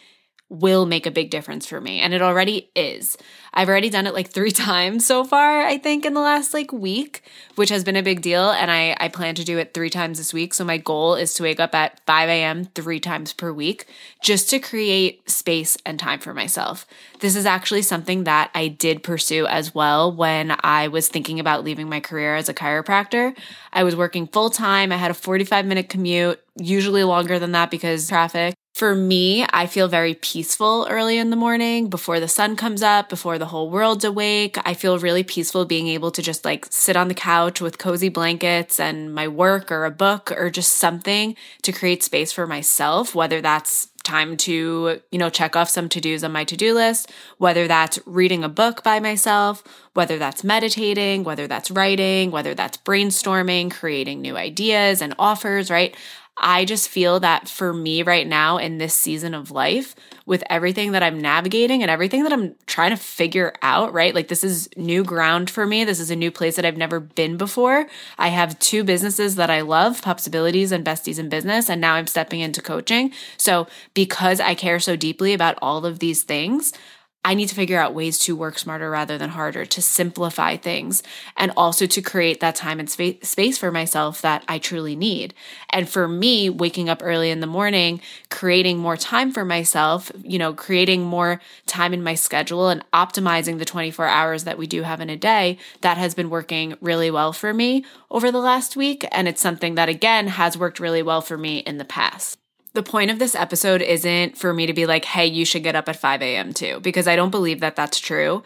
will 0.50 0.86
make 0.86 1.06
a 1.06 1.12
big 1.12 1.32
difference 1.32 1.66
for 1.66 1.82
me. 1.82 2.00
And 2.00 2.14
it 2.14 2.22
already 2.22 2.70
is. 2.76 3.18
I've 3.54 3.68
already 3.68 3.90
done 3.90 4.06
it 4.06 4.14
like 4.14 4.30
three 4.30 4.52
times 4.70 5.06
so 5.06 5.24
far, 5.24 5.64
I 5.64 5.78
think, 5.78 6.06
in 6.06 6.14
the 6.14 6.22
last 6.22 6.54
like 6.54 6.72
week, 6.72 7.24
which 7.56 7.70
has 7.70 7.84
been 7.84 7.96
a 7.96 8.04
big 8.04 8.22
deal. 8.22 8.52
And 8.52 8.70
I, 8.70 8.96
I 9.00 9.08
plan 9.08 9.36
to 9.36 9.44
do 9.44 9.58
it 9.58 9.74
three 9.74 9.90
times 9.90 10.18
this 10.18 10.34
week. 10.34 10.54
So 10.54 10.64
my 10.64 10.78
goal 10.78 11.16
is 11.16 11.34
to 11.36 11.44
wake 11.44 11.60
up 11.60 11.74
at 11.74 12.00
5 12.06 12.30
a.m. 12.30 12.66
three 12.76 13.00
times 13.00 13.34
per 13.34 13.52
week 13.52 13.88
just 14.22 14.50
to 14.52 14.60
create 14.60 15.30
space 15.30 15.78
and 15.86 16.00
time 16.00 16.20
for 16.20 16.34
myself. 16.34 16.86
This 17.22 17.36
is 17.36 17.46
actually 17.46 17.82
something 17.82 18.26
that 18.26 18.52
I 18.54 18.68
did 18.68 19.04
pursue 19.04 19.48
as 19.48 19.74
well 19.74 20.12
when 20.12 20.56
I 20.62 20.90
was 20.90 21.08
thinking 21.08 21.40
about 21.40 21.64
leaving 21.64 21.90
my 21.90 22.00
career 22.00 22.36
as 22.36 22.50
a 22.50 22.54
chiropractor. 22.54 23.36
I 23.74 23.84
was 23.84 23.96
working 23.96 24.28
full 24.28 24.50
time, 24.50 24.92
I 24.92 24.98
had 24.98 25.12
a 25.12 25.16
45 25.16 25.66
minute 25.66 25.90
commute, 25.90 26.40
usually 26.56 27.04
longer 27.04 27.40
than 27.40 27.54
that 27.54 27.72
because 27.72 28.08
traffic. 28.08 28.56
For 28.76 28.94
me, 28.94 29.46
I 29.54 29.68
feel 29.68 29.88
very 29.88 30.16
peaceful 30.16 30.86
early 30.90 31.18
in 31.18 31.30
the 31.30 31.38
morning 31.38 31.88
before 31.90 32.20
the 32.20 32.28
sun 32.28 32.58
comes 32.58 32.84
up, 32.84 33.08
before 33.08 33.38
the 33.38 33.46
whole 33.46 33.70
world's 33.70 34.04
awake. 34.04 34.58
I 34.66 34.74
feel 34.74 35.00
really 35.00 35.24
peaceful 35.24 35.64
being 35.64 35.88
able 35.88 36.12
to 36.12 36.22
just 36.22 36.44
like 36.44 36.68
sit 36.72 36.98
on 36.98 37.08
the 37.08 37.14
couch 37.14 37.62
with 37.62 37.78
cozy 37.78 38.10
blankets 38.10 38.78
and 38.78 39.16
my 39.16 39.30
work 39.30 39.72
or 39.72 39.86
a 39.86 39.92
book 39.92 40.30
or 40.36 40.50
just 40.50 40.74
something 40.74 41.38
to 41.62 41.72
create 41.72 42.04
space 42.04 42.34
for 42.34 42.46
myself, 42.46 43.16
whether 43.16 43.40
that's 43.40 43.88
time 44.04 44.36
to, 44.38 45.00
you 45.10 45.20
know, 45.20 45.30
check 45.30 45.56
off 45.56 45.70
some 45.70 45.88
to-dos 45.88 46.26
on 46.26 46.34
my 46.34 46.44
to-do 46.44 46.74
list, 46.74 47.10
whether 47.38 47.70
that's 47.70 47.98
reading 48.06 48.44
a 48.44 48.50
book 48.50 48.84
by 48.84 49.00
myself, 49.00 49.64
whether 49.94 50.18
that's 50.20 50.44
meditating, 50.44 51.24
whether 51.24 51.48
that's 51.48 51.72
writing, 51.72 52.30
whether 52.30 52.54
that's 52.54 52.78
brainstorming, 52.78 53.72
creating 53.72 54.20
new 54.20 54.36
ideas 54.36 55.02
and 55.02 55.16
offers, 55.18 55.72
right? 55.72 55.96
I 56.38 56.66
just 56.66 56.90
feel 56.90 57.20
that 57.22 57.48
for 57.48 57.74
me 57.74 58.04
right 58.04 58.28
now 58.28 58.58
in 58.58 58.78
this 58.78 58.94
season 58.94 59.34
of 59.34 59.52
life, 59.52 59.96
with 60.26 60.44
everything 60.50 60.92
that 60.92 61.04
I'm 61.04 61.20
navigating 61.20 61.82
and 61.82 61.90
everything 61.92 62.24
that 62.24 62.34
I'm 62.34 62.56
trying 62.66 62.90
to 62.90 62.98
figure 62.98 63.54
out, 63.62 63.94
right? 63.94 64.14
Like, 64.14 64.28
this 64.28 64.44
is 64.44 64.68
new 64.76 65.04
ground 65.04 65.50
for 65.50 65.66
me. 65.66 65.84
This 65.84 66.00
is 66.00 66.10
a 66.12 66.16
new 66.16 66.32
place 66.32 66.56
that 66.56 66.66
I've 66.66 66.78
never 66.78 67.00
been 67.00 67.38
before. 67.38 67.88
I 68.18 68.30
have 68.30 68.58
two 68.60 68.84
businesses 68.84 69.36
that 69.36 69.50
I 69.52 69.62
love 69.62 70.02
Pupsabilities 70.02 70.72
and 70.72 70.84
Besties 70.86 71.20
and 71.20 71.30
Business, 71.30 71.70
and 71.70 71.80
now 71.80 71.94
I'm 71.94 72.08
stepping 72.08 72.40
into 72.40 72.62
coaching. 72.62 73.12
So, 73.38 73.68
because 73.94 74.40
I 74.40 74.56
care 74.56 74.80
so 74.80 74.96
deeply 74.96 75.34
about 75.34 75.60
all 75.62 75.86
of 75.86 76.00
these 76.00 76.24
things, 76.24 76.74
I 77.26 77.34
need 77.34 77.50
to 77.50 77.56
figure 77.56 77.80
out 77.80 77.96
ways 77.96 78.20
to 78.20 78.36
work 78.36 78.60
smarter 78.60 78.88
rather 78.88 79.18
than 79.18 79.32
harder, 79.32 79.66
to 79.66 79.82
simplify 79.82 80.58
things, 80.58 81.02
and 81.36 81.52
also 81.58 81.88
to 81.88 82.02
create 82.02 82.40
that 82.40 82.54
time 82.54 82.80
and 82.80 82.88
space 82.88 83.58
for 83.58 83.72
myself 83.72 84.22
that 84.22 84.44
I 84.48 84.60
truly 84.60 84.96
need. 84.96 85.34
And 85.72 85.90
for 85.90 86.08
me, 86.08 86.52
waking 86.52 86.88
up 86.88 87.02
early 87.04 87.32
in 87.32 87.40
the 87.40 87.48
morning, 87.48 88.00
creating 88.30 88.78
more 88.78 88.96
time 88.96 89.32
for 89.32 89.44
myself, 89.44 90.12
you 90.22 90.38
know, 90.38 90.54
creating 90.54 91.02
more 91.02 91.42
time 91.66 91.96
in 91.96 92.04
my 92.04 92.14
schedule 92.14 92.70
and 92.70 92.86
optimizing 92.92 93.58
the 93.58 93.66
24 93.66 94.06
hours 94.06 94.44
that 94.44 94.60
we 94.60 94.68
do 94.68 94.84
have 94.84 95.02
in 95.02 95.10
a 95.10 95.18
day, 95.18 95.58
that 95.82 95.98
has 95.98 96.14
been 96.14 96.30
working 96.30 96.76
really 96.80 97.10
well 97.10 97.34
for 97.34 97.56
me 97.56 97.84
over 98.12 98.32
the 98.32 98.38
last 98.38 98.78
week. 98.78 99.04
And 99.12 99.28
it's 99.28 99.42
something 99.42 99.74
that, 99.74 99.90
again, 99.90 100.28
has 100.28 100.60
worked 100.60 100.80
really 100.80 101.02
well 101.02 101.22
for 101.22 101.40
me 101.40 101.58
in 101.58 101.80
the 101.80 101.86
past 101.86 102.38
the 102.76 102.84
point 102.84 103.10
of 103.10 103.20
this 103.20 103.34
episode 103.34 103.82
isn't 103.82 104.38
for 104.38 104.54
me 104.54 104.66
to 104.66 104.74
be 104.74 104.86
like, 104.86 105.06
hey, 105.06 105.26
you 105.26 105.46
should 105.46 105.64
get 105.64 105.76
up 105.76 105.90
at 105.90 105.96
5 105.96 106.22
a.m. 106.22 106.54
too, 106.54 106.80
because 106.82 107.08
I 107.08 107.16
don't 107.16 107.32
believe 107.32 107.62
that 107.62 107.76
that's 107.76 108.00
true. 108.00 108.44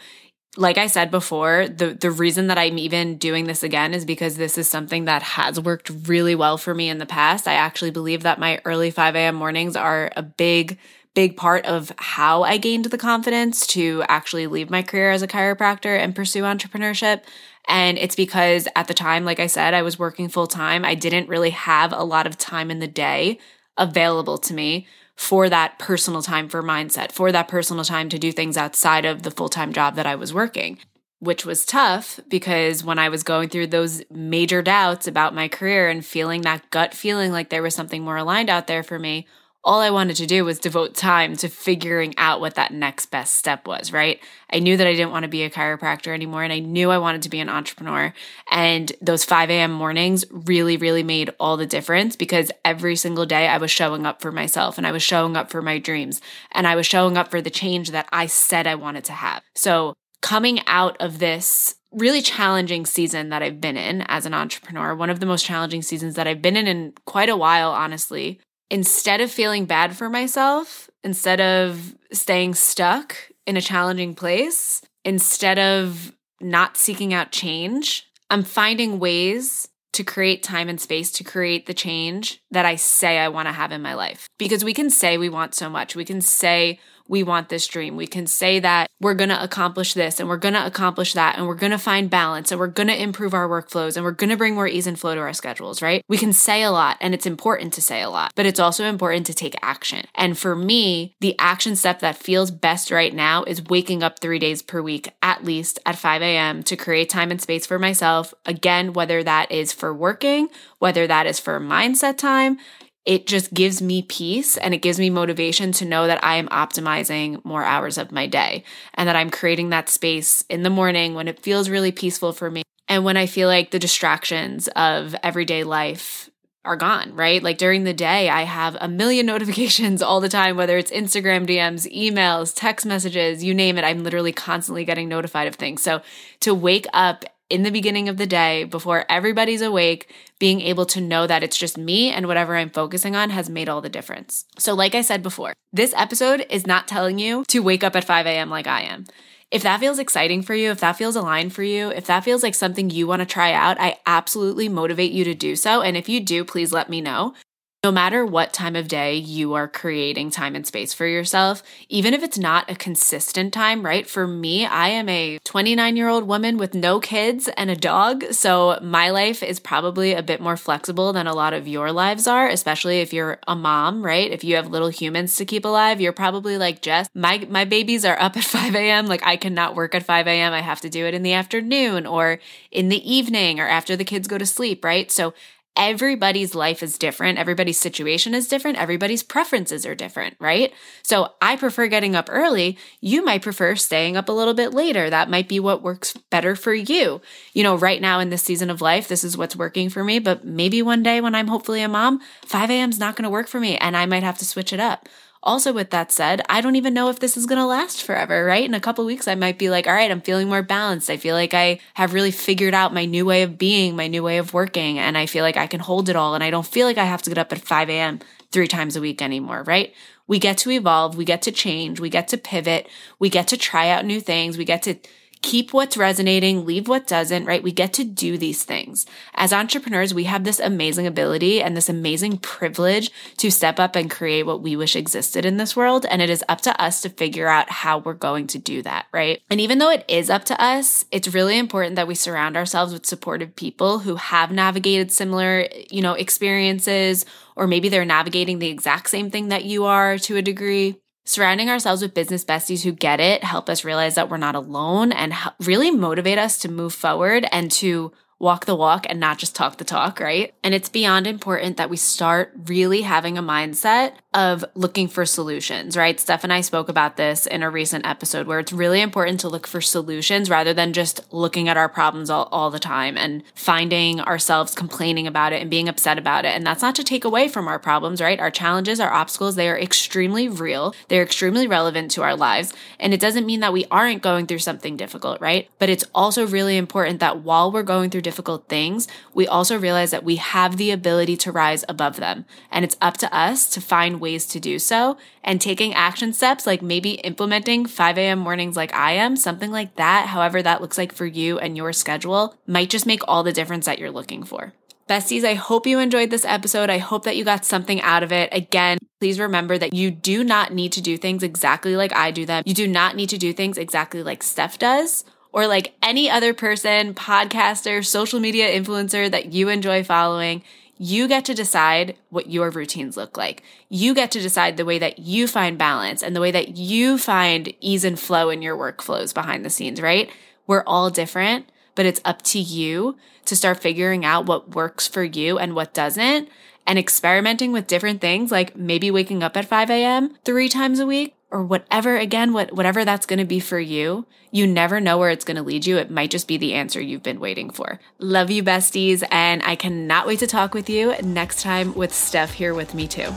Like 0.58 0.78
I 0.78 0.88
said 0.88 1.12
before, 1.12 1.68
the, 1.68 1.94
the 1.94 2.12
reason 2.12 2.48
that 2.48 2.58
I'm 2.58 2.78
even 2.78 3.18
doing 3.18 3.46
this 3.46 3.64
again 3.64 3.94
is 3.94 4.06
because 4.06 4.36
this 4.36 4.58
is 4.58 4.68
something 4.68 5.06
that 5.06 5.22
has 5.22 5.60
worked 5.60 5.92
really 6.08 6.36
well 6.36 6.58
for 6.58 6.74
me 6.74 6.90
in 6.90 6.98
the 6.98 7.06
past. 7.06 7.48
I 7.48 7.54
actually 7.54 7.92
believe 7.92 8.24
that 8.24 8.40
my 8.40 8.60
early 8.66 8.92
5 8.92 9.16
a.m. 9.16 9.36
mornings 9.36 9.76
are 9.76 10.12
a 10.16 10.24
big, 10.24 10.78
big 11.14 11.38
part 11.38 11.66
of 11.66 11.92
how 11.98 12.44
I 12.44 12.58
gained 12.58 12.86
the 12.86 12.98
confidence 12.98 13.68
to 13.68 14.04
actually 14.08 14.48
leave 14.48 14.70
my 14.70 14.82
career 14.82 15.12
as 15.12 15.22
a 15.22 15.28
chiropractor 15.28 15.98
and 15.98 16.16
pursue 16.16 16.44
entrepreneurship. 16.44 17.22
And 17.68 17.98
it's 18.00 18.16
because 18.16 18.68
at 18.76 18.88
the 18.88 18.94
time, 18.96 19.26
like 19.26 19.40
I 19.40 19.48
said, 19.48 19.74
I 19.74 19.84
was 19.84 20.00
working 20.00 20.30
full 20.30 20.48
time. 20.48 20.84
I 20.84 20.96
didn't 20.96 21.30
really 21.30 21.52
have 21.52 21.94
a 21.94 22.04
lot 22.04 22.26
of 22.26 22.38
time 22.38 22.72
in 22.72 22.80
the 22.80 22.88
day 22.88 23.40
available 23.80 24.38
to 24.38 24.54
me 24.54 24.86
for 25.16 25.50
that 25.50 25.80
personal 25.80 26.22
time 26.22 26.48
for 26.48 26.62
mindset, 26.62 27.12
for 27.12 27.32
that 27.32 27.48
personal 27.48 27.84
time 27.84 28.08
to 28.10 28.20
do 28.20 28.32
things 28.32 28.56
outside 28.56 29.06
of 29.06 29.24
the 29.24 29.32
full 29.32 29.50
time 29.50 29.74
job 29.74 29.96
that 29.96 30.06
I 30.06 30.16
was 30.16 30.34
working, 30.34 30.78
which 31.20 31.46
was 31.46 31.66
tough 31.66 32.20
because 32.30 32.84
when 32.84 33.00
I 33.00 33.10
was 33.10 33.24
going 33.24 33.50
through 33.50 33.68
those 33.68 34.02
major 34.12 34.62
doubts 34.62 35.08
about 35.08 35.36
my 35.36 35.48
career 35.48 35.90
and 35.90 36.06
feeling 36.06 36.42
that 36.44 36.70
gut 36.70 36.94
feeling 36.94 37.32
like 37.32 37.50
there 37.50 37.64
was 37.64 37.76
something 37.76 38.04
more 38.04 38.18
aligned 38.18 38.50
out 38.50 38.68
there 38.68 38.84
for 38.84 39.00
me, 39.00 39.28
all 39.64 39.82
I 39.82 39.90
wanted 39.90 40.16
to 40.18 40.26
do 40.26 40.46
was 40.46 40.58
devote 40.58 40.96
time 40.96 41.36
to 41.38 41.50
figuring 41.50 42.14
out 42.18 42.40
what 42.40 42.56
that 42.56 42.72
next 42.72 43.08
best 43.08 43.36
step 43.36 43.68
was, 43.68 43.92
right? 43.92 44.20
I 44.52 44.60
knew 44.60 44.78
that 44.78 44.88
I 44.88 44.94
didn't 44.94 45.12
want 45.12 45.24
to 45.24 45.30
be 45.30 45.44
a 45.44 45.50
chiropractor 45.50 46.14
anymore 46.14 46.44
and 46.44 46.54
I 46.54 46.60
knew 46.60 46.90
I 46.90 46.98
wanted 46.98 47.24
to 47.24 47.30
be 47.30 47.42
an 47.42 47.50
entrepreneur. 47.50 48.14
And 48.50 48.92
those 49.02 49.26
5 49.26 49.50
a.m. 49.50 49.72
mornings 49.72 50.24
really, 50.32 50.78
really 50.78 51.04
made 51.04 51.32
all 51.40 51.58
the 51.58 51.66
difference 51.66 52.16
because 52.16 52.52
every 52.64 52.96
single 52.96 53.26
day 53.26 53.48
I 53.48 53.58
was 53.58 53.70
showing 53.70 54.06
up 54.06 54.22
for 54.22 54.32
myself 54.32 54.78
and 54.78 54.88
I 54.88 54.94
was 54.94 55.04
showing 55.04 55.36
up 55.36 55.50
for 55.50 55.62
my 55.62 55.78
dreams 55.78 56.22
and 56.52 56.66
I 56.66 56.76
was 56.76 56.88
showing 56.88 57.18
up 57.18 57.30
for 57.30 57.42
the 57.42 57.50
change 57.50 57.92
that 57.92 58.08
I 58.14 58.28
said 58.28 58.66
I 58.66 58.76
wanted 58.76 59.04
to 59.06 59.14
have. 59.14 59.44
So 59.56 59.94
coming 60.22 60.62
out 60.68 60.96
of 61.02 61.20
this 61.20 61.76
really 61.92 62.22
challenging 62.22 62.86
season 62.86 63.30
that 63.30 63.42
I've 63.42 63.60
been 63.60 63.76
in 63.76 64.04
as 64.04 64.26
an 64.26 64.34
entrepreneur, 64.34 64.96
one 64.96 65.10
of 65.10 65.20
the 65.20 65.26
most 65.26 65.44
challenging 65.44 65.82
seasons 65.82 66.16
that 66.16 66.28
I've 66.28 66.42
been 66.42 66.56
in 66.56 66.68
in 66.68 66.94
quite 67.06 67.30
a 67.30 67.38
while, 67.38 67.72
honestly 67.72 68.40
instead 68.70 69.22
of 69.22 69.32
feeling 69.32 69.66
bad 69.66 69.96
for 69.96 70.10
myself, 70.10 70.90
instead 71.04 71.42
of 71.42 71.96
staying 72.12 72.56
stuck 72.56 73.16
in 73.46 73.58
a 73.58 73.62
challenging 73.62 74.16
place, 74.16 74.82
instead 75.04 75.58
of 75.58 76.14
not 76.42 76.78
seeking 76.78 77.14
out 77.14 77.32
change, 77.32 78.08
I'm 78.30 78.44
finding 78.44 79.00
ways 79.00 79.68
to 79.94 80.04
create 80.04 80.44
time 80.44 80.70
and 80.70 80.80
space 80.80 81.12
to 81.12 81.24
create 81.24 81.66
the 81.66 81.74
change 81.74 82.42
that 82.52 82.66
I 82.66 82.76
say 82.76 83.18
I 83.18 83.30
want 83.30 83.48
to 83.48 83.52
have 83.52 83.72
in 83.72 83.82
my 83.82 83.96
life. 83.96 84.30
Because 84.38 84.64
we 84.64 84.74
can 84.74 84.90
say 84.90 85.18
we 85.18 85.30
want 85.30 85.56
so 85.56 85.70
much. 85.70 85.96
We 85.96 86.06
can 86.06 86.22
say 86.22 86.80
we 87.10 87.24
want 87.24 87.50
this 87.50 87.68
dream. 87.68 87.98
We 87.98 88.08
can 88.08 88.28
say 88.28 88.60
that 88.60 88.90
we're 89.02 89.16
going 89.16 89.32
to 89.32 89.44
accomplish 89.44 89.96
this 89.96 90.20
and 90.20 90.30
we're 90.30 90.38
going 90.38 90.54
to 90.54 90.66
accomplish 90.66 91.14
that 91.14 91.38
and 91.38 91.48
we're 91.48 91.56
going 91.56 91.72
to 91.72 91.80
find 91.80 92.10
balance 92.10 92.52
and 92.52 92.60
we're 92.60 92.68
going 92.68 92.88
to 92.88 93.02
improve 93.02 93.34
our 93.34 93.50
workflows 93.50 93.98
and 93.98 94.06
we're 94.06 94.12
going 94.12 94.30
to 94.30 94.38
bring 94.38 94.54
more 94.54 94.68
ease 94.68 94.86
and 94.86 95.00
flow 95.00 95.16
to 95.16 95.22
our 95.22 95.34
schedules, 95.34 95.82
right? 95.82 96.06
We 96.08 96.20
can 96.20 96.34
say 96.34 96.62
a 96.62 96.72
lot 96.72 96.98
and 97.02 97.16
it's 97.16 97.26
important 97.26 97.74
to 97.74 97.82
say 97.82 98.04
a 98.04 98.10
lot, 98.10 98.34
but 98.36 98.46
it's 98.46 98.60
also 98.60 98.86
important 98.86 99.26
to 99.26 99.34
take 99.34 99.56
action. 99.64 100.06
And 100.14 100.38
for 100.38 100.56
me, 100.56 101.16
the 101.20 101.36
action 101.40 101.76
step 101.76 102.00
that 102.02 102.16
feels 102.16 102.52
best 102.52 102.92
right 102.92 103.14
now 103.14 103.44
is 103.44 103.66
waking 103.66 104.04
up 104.04 104.20
three 104.20 104.38
days 104.40 104.62
per 104.62 104.80
week, 104.80 105.10
at 105.24 105.44
least 105.44 105.80
at 105.88 105.98
5 105.98 106.22
a.m., 106.22 106.62
to 106.64 106.76
create 106.76 107.10
time 107.10 107.32
and 107.32 107.42
space 107.42 107.66
for 107.66 107.80
myself. 107.80 108.36
Again, 108.46 108.94
whether 108.94 109.24
that 109.24 109.52
is 109.52 109.74
for 109.74 109.92
working, 109.94 110.50
whether 110.78 111.08
that 111.08 111.26
is 111.26 111.40
for 111.40 111.60
mindset 111.60 112.18
time, 112.18 112.60
it 113.06 113.28
just 113.28 113.54
gives 113.54 113.82
me 113.82 114.02
peace 114.02 114.58
and 114.58 114.74
it 114.74 114.82
gives 114.82 115.00
me 115.00 115.10
motivation 115.10 115.72
to 115.74 115.86
know 115.86 116.08
that 116.08 116.24
I 116.24 116.36
am 116.36 116.48
optimizing 116.50 117.44
more 117.44 117.64
hours 117.64 117.98
of 117.98 118.12
my 118.12 118.28
day 118.28 118.64
and 118.94 119.08
that 119.08 119.16
I'm 119.16 119.30
creating 119.30 119.70
that 119.70 119.90
space 119.90 120.44
in 120.50 120.64
the 120.64 120.70
morning 120.70 121.16
when 121.16 121.28
it 121.28 121.40
feels 121.40 121.70
really 121.70 121.92
peaceful 121.92 122.34
for 122.34 122.52
me 122.52 122.64
and 122.88 123.04
when 123.04 123.18
I 123.18 123.26
feel 123.26 123.48
like 123.48 123.72
the 123.72 123.80
distractions 123.80 124.68
of 124.76 125.16
everyday 125.24 125.64
life 125.64 126.30
are 126.66 126.76
gone, 126.76 127.16
right? 127.16 127.42
Like 127.42 127.58
during 127.58 127.84
the 127.84 127.94
day, 127.94 128.30
I 128.30 128.44
have 128.44 128.78
a 128.80 128.88
million 128.88 129.26
notifications 129.26 130.02
all 130.02 130.20
the 130.20 130.30
time, 130.30 130.58
whether 130.58 130.78
it's 130.78 130.92
Instagram 130.92 131.48
DMs, 131.48 131.92
emails, 131.96 132.54
text 132.56 132.86
messages, 132.86 133.44
you 133.44 133.54
name 133.54 133.78
it. 133.78 133.84
I'm 133.84 134.04
literally 134.04 134.34
constantly 134.34 134.86
getting 134.86 135.08
notified 135.08 135.48
of 135.48 135.56
things. 135.56 135.82
So 135.82 136.02
to 136.42 136.54
wake 136.54 136.86
up 136.94 137.26
in 137.50 137.64
the 137.64 137.72
beginning 137.72 138.10
of 138.10 138.18
the 138.18 138.28
day 138.28 138.64
before 138.64 139.06
everybody's 139.10 139.62
awake, 139.62 140.14
being 140.38 140.62
able 140.62 140.86
to 140.88 141.02
know 141.02 141.28
that 141.28 141.44
it's 141.44 141.58
just 141.58 141.78
me 141.78 142.12
and 142.12 142.28
whatever 142.28 142.56
I'm 142.56 142.70
focusing 142.70 143.16
on 143.16 143.32
has 143.32 143.50
made 143.50 143.68
all 143.68 143.82
the 143.82 143.90
difference. 143.90 144.46
So, 144.58 144.74
like 144.74 144.96
I 144.96 145.02
said 145.02 145.24
before, 145.24 145.54
this 145.74 145.94
episode 145.98 146.46
is 146.50 146.68
not 146.68 146.88
telling 146.88 147.20
you 147.20 147.44
to 147.48 147.60
wake 147.60 147.84
up 147.84 147.96
at 147.96 148.06
5 148.06 148.26
a.m. 148.26 148.50
like 148.50 148.68
I 148.68 148.82
am. 148.82 149.06
If 149.52 149.64
that 149.64 149.80
feels 149.80 149.98
exciting 149.98 150.44
for 150.44 150.54
you, 150.54 150.70
if 150.70 150.80
that 150.82 150.96
feels 150.96 151.16
aligned 151.16 151.54
for 151.54 151.64
you, 151.64 151.90
if 151.90 152.06
that 152.06 152.24
feels 152.24 152.44
like 152.44 152.54
something 152.54 152.92
you 152.92 153.08
want 153.08 153.22
to 153.22 153.26
try 153.26 153.52
out, 153.52 153.80
I 153.80 153.98
absolutely 154.06 154.70
motivate 154.70 155.12
you 155.12 155.24
to 155.24 155.34
do 155.34 155.56
so. 155.56 155.82
And 155.82 155.98
if 155.98 156.08
you 156.08 156.20
do, 156.20 156.46
please 156.46 156.72
let 156.72 156.88
me 156.88 157.02
know. 157.02 157.34
No 157.82 157.94
matter 157.94 158.26
what 158.26 158.52
time 158.52 158.76
of 158.76 158.90
day 158.90 159.16
you 159.16 159.54
are 159.54 159.70
creating 159.70 160.32
time 160.32 160.54
and 160.54 160.68
space 160.68 160.94
for 160.94 161.08
yourself, 161.08 161.64
even 161.88 162.14
if 162.14 162.22
it's 162.22 162.38
not 162.38 162.70
a 162.70 162.76
consistent 162.76 163.54
time, 163.54 163.86
right? 163.86 164.06
For 164.06 164.28
me, 164.28 164.66
I 164.66 164.90
am 164.90 165.08
a 165.08 165.40
29 165.46 165.96
year 165.96 166.10
old 166.10 166.28
woman 166.28 166.58
with 166.58 166.76
no 166.76 167.00
kids 167.00 167.48
and 167.56 167.70
a 167.70 167.78
dog. 167.78 168.34
So 168.34 168.78
my 168.82 169.12
life 169.12 169.42
is 169.42 169.62
probably 169.62 170.12
a 170.12 170.22
bit 170.22 170.42
more 170.42 170.58
flexible 170.58 171.14
than 171.14 171.26
a 171.26 171.34
lot 171.34 171.54
of 171.54 171.70
your 171.70 171.94
lives 171.94 172.28
are, 172.28 172.50
especially 172.50 173.00
if 173.00 173.14
you're 173.14 173.40
a 173.48 173.56
mom, 173.56 174.04
right? 174.04 174.30
If 174.30 174.44
you 174.44 174.58
have 174.58 174.68
little 174.68 174.90
humans 174.90 175.38
to 175.38 175.46
keep 175.46 175.64
alive, 175.64 176.02
you're 176.02 176.12
probably 176.12 176.58
like, 176.58 176.82
Jess, 176.82 177.08
my, 177.16 177.48
my 177.50 177.64
babies 177.64 178.04
are 178.04 178.20
up 178.20 178.36
at 178.36 178.44
5 178.60 178.76
a.m. 178.76 179.06
Like 179.08 179.26
I 179.26 179.38
cannot 179.38 179.74
work 179.74 179.96
at 179.96 180.04
5 180.04 180.28
a.m. 180.28 180.52
I 180.52 180.60
have 180.60 180.82
to 180.82 180.90
do 180.90 181.06
it 181.06 181.14
in 181.14 181.24
the 181.24 181.32
afternoon 181.32 182.06
or 182.06 182.40
in 182.72 182.90
the 182.90 183.10
evening 183.10 183.58
or 183.58 183.70
after 183.70 183.96
the 183.96 184.04
kids 184.04 184.28
go 184.28 184.38
to 184.38 184.46
sleep, 184.46 184.84
right? 184.84 185.10
So 185.10 185.34
everybody's 185.80 186.54
life 186.54 186.84
is 186.84 186.98
different. 186.98 187.40
Everybody's 187.40 187.80
situation 187.80 188.36
is 188.36 188.50
different. 188.50 188.78
Everybody's 188.78 189.24
preferences 189.24 189.86
are 189.86 189.96
different, 189.96 190.36
right? 190.38 190.74
So 191.04 191.30
I 191.42 191.56
prefer 191.56 191.88
getting 191.88 192.18
up 192.18 192.28
early. 192.30 192.78
You 193.00 193.24
might 193.24 193.42
prefer 193.42 193.78
staying 193.78 194.18
up 194.18 194.28
a 194.28 194.34
little 194.34 194.54
bit 194.54 194.74
later. 194.74 195.10
That 195.10 195.30
might 195.30 195.48
be 195.48 195.60
what 195.60 195.82
works 195.82 196.14
better 196.30 196.58
for 196.58 196.74
you. 196.74 197.22
You 197.54 197.64
know, 197.64 197.78
right 197.78 198.02
now 198.02 198.20
in 198.20 198.30
this 198.30 198.44
season 198.44 198.70
of 198.70 198.82
life, 198.82 199.08
this 199.08 199.24
is 199.24 199.38
what's 199.38 199.56
working 199.56 199.90
for 199.90 200.04
me. 200.04 200.20
But 200.20 200.44
maybe 200.44 200.82
one 200.82 201.02
day 201.02 201.22
when 201.22 201.34
I'm 201.34 201.48
hopefully 201.48 201.82
a 201.82 201.88
mom, 201.88 202.20
5 202.46 202.70
a.m. 202.70 202.90
is 202.90 203.00
not 203.00 203.16
going 203.16 203.24
to 203.24 203.30
work 203.30 203.48
for 203.48 203.62
me 203.62 203.78
and 203.78 203.96
I 203.96 204.06
might 204.06 204.24
have 204.24 204.38
to 204.40 204.46
switch 204.46 204.74
it 204.74 204.82
up. 204.82 205.08
Also, 205.42 205.72
with 205.72 205.90
that 205.92 206.12
said, 206.12 206.42
I 206.50 206.60
don't 206.60 206.76
even 206.76 206.94
know 206.94 207.10
if 207.10 207.20
this 207.20 207.38
is 207.38 207.46
going 207.46 207.60
to 207.60 207.66
last 207.66 208.04
forever, 208.04 208.44
right? 208.44 208.66
In 208.66 208.74
a 208.74 208.80
couple 208.82 209.06
weeks, 209.06 209.26
I 209.26 209.36
might 209.36 209.58
be 209.58 209.70
like, 209.70 209.88
all 209.88 209.94
right, 209.94 210.12
I'm 210.12 210.20
feeling 210.20 210.50
more 210.50 210.62
balanced. 210.62 211.10
I 211.10 211.16
feel 211.16 211.34
like 211.34 211.54
I 211.54 211.80
have 211.94 212.14
really 212.14 212.32
figured 212.32 212.74
out 212.74 212.94
my 212.94 213.06
new 213.06 213.26
way 213.26 213.44
of 213.44 213.58
being, 213.58 213.96
my 213.96 214.08
new 214.08 214.22
way 214.22 214.38
of 214.38 214.54
working, 214.54 215.00
and 215.00 215.18
I 215.18 215.28
feel 215.28 215.44
like 215.44 215.56
I 215.56 215.68
can 215.68 215.80
hold 215.80 216.10
it 216.10 216.18
all. 216.18 216.36
And 216.36 216.44
I 216.44 216.50
don't 216.50 216.68
feel 216.68 216.86
like 216.86 216.98
I 216.98 217.06
have 217.06 217.22
to 217.22 217.30
get 217.30 217.38
up 217.38 217.54
at 217.54 217.62
5 217.62 217.90
a.m. 217.90 218.20
three 218.52 218.68
times 218.68 218.98
a 218.98 219.02
week 219.02 219.22
anymore, 219.22 219.64
right? 219.64 219.94
We 220.28 220.40
get 220.40 220.58
to 220.60 220.72
evolve, 220.72 221.16
we 221.16 221.24
get 221.24 221.42
to 221.44 221.54
change, 221.54 222.02
we 222.02 222.10
get 222.10 222.28
to 222.28 222.38
pivot, 222.38 222.90
we 223.18 223.30
get 223.30 223.48
to 223.48 223.58
try 223.58 223.90
out 223.90 224.06
new 224.06 224.20
things, 224.20 224.58
we 224.58 224.66
get 224.66 224.84
to 224.84 224.98
keep 225.42 225.74
what's 225.74 225.98
resonating, 225.98 226.66
leave 226.66 226.88
what 226.88 227.08
doesn't, 227.08 227.46
right? 227.46 227.64
We 227.64 227.72
get 227.72 227.94
to 227.94 228.04
do 228.04 228.38
these 228.38 228.64
things. 228.64 229.06
As 229.34 229.54
entrepreneurs, 229.54 230.14
we 230.14 230.26
have 230.26 230.44
this 230.44 230.60
amazing 230.60 231.08
ability 231.08 231.62
and 231.62 231.76
this 231.76 231.90
amazing 231.90 232.38
privilege 232.40 233.10
to 233.38 233.50
step 233.50 233.80
up 233.80 233.96
and 233.96 234.12
create 234.12 234.44
what 234.44 234.62
we 234.62 234.76
wish 234.76 234.96
existed 234.96 235.46
in 235.46 235.58
this 235.58 235.76
world. 235.76 236.06
And 236.10 236.22
it 236.22 236.30
is 236.30 236.44
up 236.50 236.62
to 236.62 236.82
us 236.82 237.02
to 237.02 237.10
figure 237.10 237.48
out 237.48 237.70
how 237.70 238.00
we're 238.00 238.14
going 238.14 238.48
to 238.48 238.60
do 238.60 238.82
that, 238.82 239.06
right? 239.14 239.42
And 239.50 239.62
even 239.62 239.80
though 239.80 239.92
it 239.92 240.04
is 240.08 240.30
up 240.30 240.44
to 240.46 240.62
us, 240.62 241.06
it's 241.12 241.34
really 241.34 241.58
important 241.58 241.96
that 241.96 242.08
we 242.08 242.16
surround 242.16 242.58
ourselves 242.58 242.92
with 242.92 243.06
supportive 243.06 243.56
people 243.56 244.00
who 244.00 244.16
have 244.16 244.52
navigated 244.52 245.12
similar, 245.12 245.68
you 245.90 246.02
know, 246.02 246.14
experiences, 246.14 247.26
or 247.56 247.66
maybe 247.66 247.90
they're 247.90 248.06
navigating 248.06 248.60
the 248.60 248.70
exact 248.70 249.10
same 249.10 249.32
thing 249.32 249.48
that 249.48 249.66
you 249.66 249.86
are 249.86 250.18
to 250.18 250.36
a 250.38 250.42
degree. 250.42 251.00
Surrounding 251.30 251.70
ourselves 251.70 252.02
with 252.02 252.16
business 252.16 252.44
besties 252.44 252.82
who 252.82 252.92
get 252.92 253.20
it 253.20 253.44
help 253.44 253.70
us 253.70 253.86
realize 253.86 254.16
that 254.16 254.32
we're 254.32 254.38
not 254.38 254.56
alone 254.56 255.12
and 255.12 255.32
really 255.60 255.92
motivate 255.92 256.40
us 256.40 256.58
to 256.58 256.72
move 256.72 256.92
forward 256.92 257.46
and 257.52 257.70
to 257.70 258.12
walk 258.40 258.66
the 258.66 258.76
walk 258.76 259.06
and 259.10 259.20
not 259.20 259.38
just 259.38 259.56
talk 259.56 259.78
the 259.78 259.84
talk, 259.84 260.20
right? 260.20 260.54
And 260.64 260.74
it's 260.74 260.90
beyond 260.90 261.28
important 261.28 261.78
that 261.78 261.90
we 261.90 261.98
start 261.98 262.54
really 262.66 263.02
having 263.02 263.38
a 263.38 263.44
mindset 263.44 264.14
of 264.34 264.64
looking 264.76 265.08
for 265.08 265.26
solutions, 265.26 265.98
right? 265.98 266.20
Steph 266.20 266.44
and 266.44 266.54
I 266.54 266.62
spoke 266.62 266.88
about 266.88 267.18
this 267.18 267.46
in 267.46 267.64
a 267.64 267.70
recent 267.70 268.06
episode 268.06 268.48
where 268.48 268.60
it's 268.60 268.72
really 268.72 269.02
important 269.02 269.40
to 269.42 269.50
look 269.50 269.68
for 269.68 269.82
solutions 269.82 270.50
rather 270.50 270.74
than 270.74 270.94
just 270.94 271.22
looking 271.34 271.68
at 271.68 271.78
our 271.78 271.90
problems 271.90 272.30
all, 272.30 272.48
all 272.52 272.70
the 272.70 272.80
time 272.80 273.18
and 273.18 273.44
finding 273.56 274.22
ourselves 274.22 274.76
complaining 274.76 275.28
about 275.28 275.52
it 275.52 275.62
and 275.62 275.70
being 275.70 275.90
upset 275.90 276.18
about 276.18 276.46
it. 276.46 276.56
And 276.56 276.66
that's 276.66 276.82
not 276.82 276.96
to 276.96 277.04
take 277.04 277.26
away 277.26 277.48
from 277.48 277.68
our 277.68 277.80
problems, 277.80 278.22
right? 278.22 278.40
Our 278.40 278.52
challenges, 278.52 279.00
our 279.00 279.12
obstacles, 279.12 279.56
they 279.56 279.68
are 279.68 279.78
extremely 279.78 280.48
real. 280.48 280.94
They're 281.08 281.24
extremely 281.24 281.68
relevant 281.68 282.12
to 282.12 282.24
our 282.24 282.36
lives. 282.36 282.74
And 283.00 283.14
it 283.14 283.20
doesn't 283.20 283.48
mean 283.48 283.60
that 283.62 283.74
we 283.74 283.86
aren't 283.90 284.22
going 284.22 284.46
through 284.46 284.60
something 284.60 284.96
difficult, 284.96 285.42
right? 285.42 285.70
But 285.80 285.90
it's 285.90 286.06
also 286.14 286.46
really 286.46 286.78
important 286.78 287.20
that 287.20 287.42
while 287.42 287.72
we're 287.72 287.84
going 287.84 288.12
through 288.12 288.22
difficult 288.30 288.70
things, 288.70 289.08
we 289.34 289.48
also 289.48 289.76
realize 289.76 290.12
that 290.12 290.24
we 290.24 290.36
have 290.36 290.78
the 290.78 290.92
ability 290.92 291.36
to 291.36 291.52
rise 291.52 291.84
above 291.90 292.18
them. 292.18 292.46
And 292.70 292.86
it's 292.86 292.96
up 293.02 293.18
to 293.18 293.36
us 293.36 293.68
to 293.72 293.82
find 293.82 294.22
ways 294.22 294.46
to 294.50 294.60
do 294.60 294.78
so 294.78 295.18
and 295.44 295.60
taking 295.60 295.96
action 295.96 296.32
steps 296.32 296.68
like 296.68 296.84
maybe 296.84 297.14
implementing 297.32 297.88
5 297.88 298.20
a.m. 298.20 298.38
mornings 298.38 298.76
like 298.76 298.94
I 298.94 299.14
am, 299.14 299.36
something 299.36 299.72
like 299.72 299.96
that, 299.96 300.28
however 300.28 300.62
that 300.62 300.80
looks 300.80 301.00
like 301.00 301.12
for 301.12 301.26
you 301.26 301.58
and 301.58 301.76
your 301.76 301.92
schedule, 301.92 302.56
might 302.68 302.92
just 302.92 303.08
make 303.08 303.24
all 303.28 303.42
the 303.42 303.52
difference 303.52 303.88
that 303.88 303.98
you're 303.98 304.12
looking 304.12 304.44
for. 304.44 304.74
Besties, 305.10 305.44
I 305.44 305.56
hope 305.56 305.88
you 305.88 305.98
enjoyed 305.98 306.30
this 306.30 306.46
episode. 306.46 306.92
I 306.92 307.00
hope 307.00 307.24
that 307.24 307.36
you 307.36 307.44
got 307.44 307.66
something 307.66 308.00
out 308.02 308.22
of 308.22 308.32
it. 308.32 308.50
Again, 308.52 309.00
please 309.20 309.40
remember 309.40 309.76
that 309.76 309.92
you 309.92 310.12
do 310.12 310.44
not 310.44 310.72
need 310.72 310.92
to 310.92 311.02
do 311.02 311.18
things 311.18 311.42
exactly 311.42 311.96
like 311.96 312.14
I 312.14 312.30
do 312.30 312.46
them. 312.46 312.62
You 312.68 312.76
do 312.76 312.88
not 312.88 313.16
need 313.16 313.30
to 313.30 313.40
do 313.40 313.52
things 313.52 313.80
exactly 313.80 314.22
like 314.22 314.44
Steph 314.44 314.78
does 314.78 315.26
or 315.52 315.68
like 315.68 315.94
any 316.02 316.30
other 316.30 316.54
person, 316.54 317.14
podcaster, 317.14 318.06
social 318.06 318.40
media 318.40 318.70
influencer 318.70 319.30
that 319.32 319.54
you 319.54 319.70
enjoy 319.70 320.04
following. 320.04 320.64
You 320.98 321.28
get 321.28 321.46
to 321.46 321.54
decide 321.54 322.18
what 322.30 322.50
your 322.50 322.70
routines 322.70 323.16
look 323.16 323.38
like. 323.38 323.64
You 323.88 324.14
get 324.14 324.32
to 324.32 324.42
decide 324.42 324.76
the 324.76 324.86
way 324.86 325.00
that 325.00 325.20
you 325.20 325.48
find 325.48 325.78
balance 325.78 326.22
and 326.22 326.36
the 326.36 326.42
way 326.42 326.52
that 326.52 326.76
you 326.76 327.18
find 327.18 327.74
ease 327.80 328.04
and 328.04 328.20
flow 328.20 328.50
in 328.50 328.62
your 328.62 328.78
workflows 328.78 329.34
behind 329.34 329.64
the 329.64 329.70
scenes, 329.70 330.02
right? 330.02 330.30
We're 330.68 330.84
all 330.86 331.10
different, 331.10 331.72
but 331.96 332.06
it's 332.06 332.22
up 332.26 332.42
to 332.44 332.60
you 332.60 333.18
to 333.46 333.56
start 333.56 333.80
figuring 333.80 334.26
out 334.26 334.46
what 334.46 334.76
works 334.76 335.08
for 335.08 335.24
you 335.24 335.58
and 335.58 335.74
what 335.74 335.94
doesn't 335.94 336.50
and 336.86 337.00
experimenting 337.00 337.72
with 337.72 337.88
different 337.88 338.20
things, 338.20 338.52
like 338.52 338.76
maybe 338.76 339.10
waking 339.10 339.42
up 339.42 339.56
at 339.56 339.66
5 339.66 339.90
a.m. 339.90 340.36
three 340.44 340.68
times 340.68 341.00
a 341.00 341.06
week 341.06 341.36
or 341.52 341.64
whatever, 341.64 342.18
again, 342.18 342.54
what, 342.54 342.74
whatever 342.74 343.04
that's 343.06 343.26
going 343.26 343.40
to 343.40 343.46
be 343.46 343.60
for 343.60 343.80
you. 343.80 344.26
You 344.52 344.68
never 344.68 345.00
know 345.00 345.18
where 345.18 345.30
it's 345.30 345.46
going 345.46 345.58
to 345.58 345.64
lead 345.64 345.86
you. 345.86 345.98
It 345.98 346.12
might 346.12 346.32
just 346.32 346.48
be 346.48 346.58
the 346.58 346.74
answer 346.74 347.02
you've 347.02 347.24
been 347.24 347.40
waiting 347.40 347.70
for. 347.70 348.00
Love 348.20 348.50
you, 348.52 348.64
besties. 348.64 349.24
And 349.32 349.62
I 349.64 349.76
cannot 349.76 350.28
wait 350.28 350.40
to 350.40 350.48
talk 350.48 350.74
with 350.74 350.90
you 350.90 351.16
next 351.22 351.62
time 351.62 351.94
with 351.94 352.14
Steph 352.14 352.54
here 352.54 352.74
with 352.74 352.94
me 352.94 353.08
too. 353.08 353.32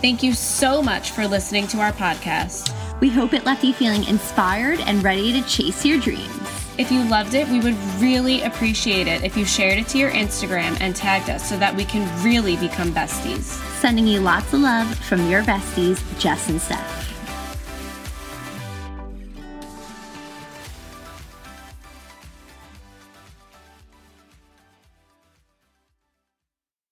Thank 0.00 0.22
you 0.22 0.32
so 0.32 0.82
much 0.82 1.12
for 1.12 1.26
listening 1.28 1.68
to 1.68 1.78
our 1.80 1.92
podcast. 1.92 2.74
We 3.00 3.08
hope 3.08 3.32
it 3.34 3.44
left 3.44 3.64
you 3.64 3.72
feeling 3.72 4.04
inspired 4.04 4.80
and 4.80 5.02
ready 5.02 5.32
to 5.32 5.48
chase 5.48 5.84
your 5.84 6.00
dreams. 6.00 6.51
If 6.78 6.90
you 6.90 7.04
loved 7.04 7.34
it, 7.34 7.46
we 7.48 7.60
would 7.60 7.76
really 8.00 8.42
appreciate 8.42 9.06
it 9.06 9.22
if 9.24 9.36
you 9.36 9.44
shared 9.44 9.78
it 9.78 9.88
to 9.88 9.98
your 9.98 10.10
Instagram 10.10 10.80
and 10.80 10.96
tagged 10.96 11.28
us 11.28 11.46
so 11.46 11.58
that 11.58 11.76
we 11.76 11.84
can 11.84 12.08
really 12.24 12.56
become 12.56 12.92
besties. 12.92 13.60
Sending 13.80 14.06
you 14.06 14.20
lots 14.20 14.54
of 14.54 14.60
love 14.60 14.94
from 15.00 15.28
your 15.28 15.42
besties, 15.42 16.00
Jess 16.18 16.48
and 16.48 16.60
Steph. 16.60 17.11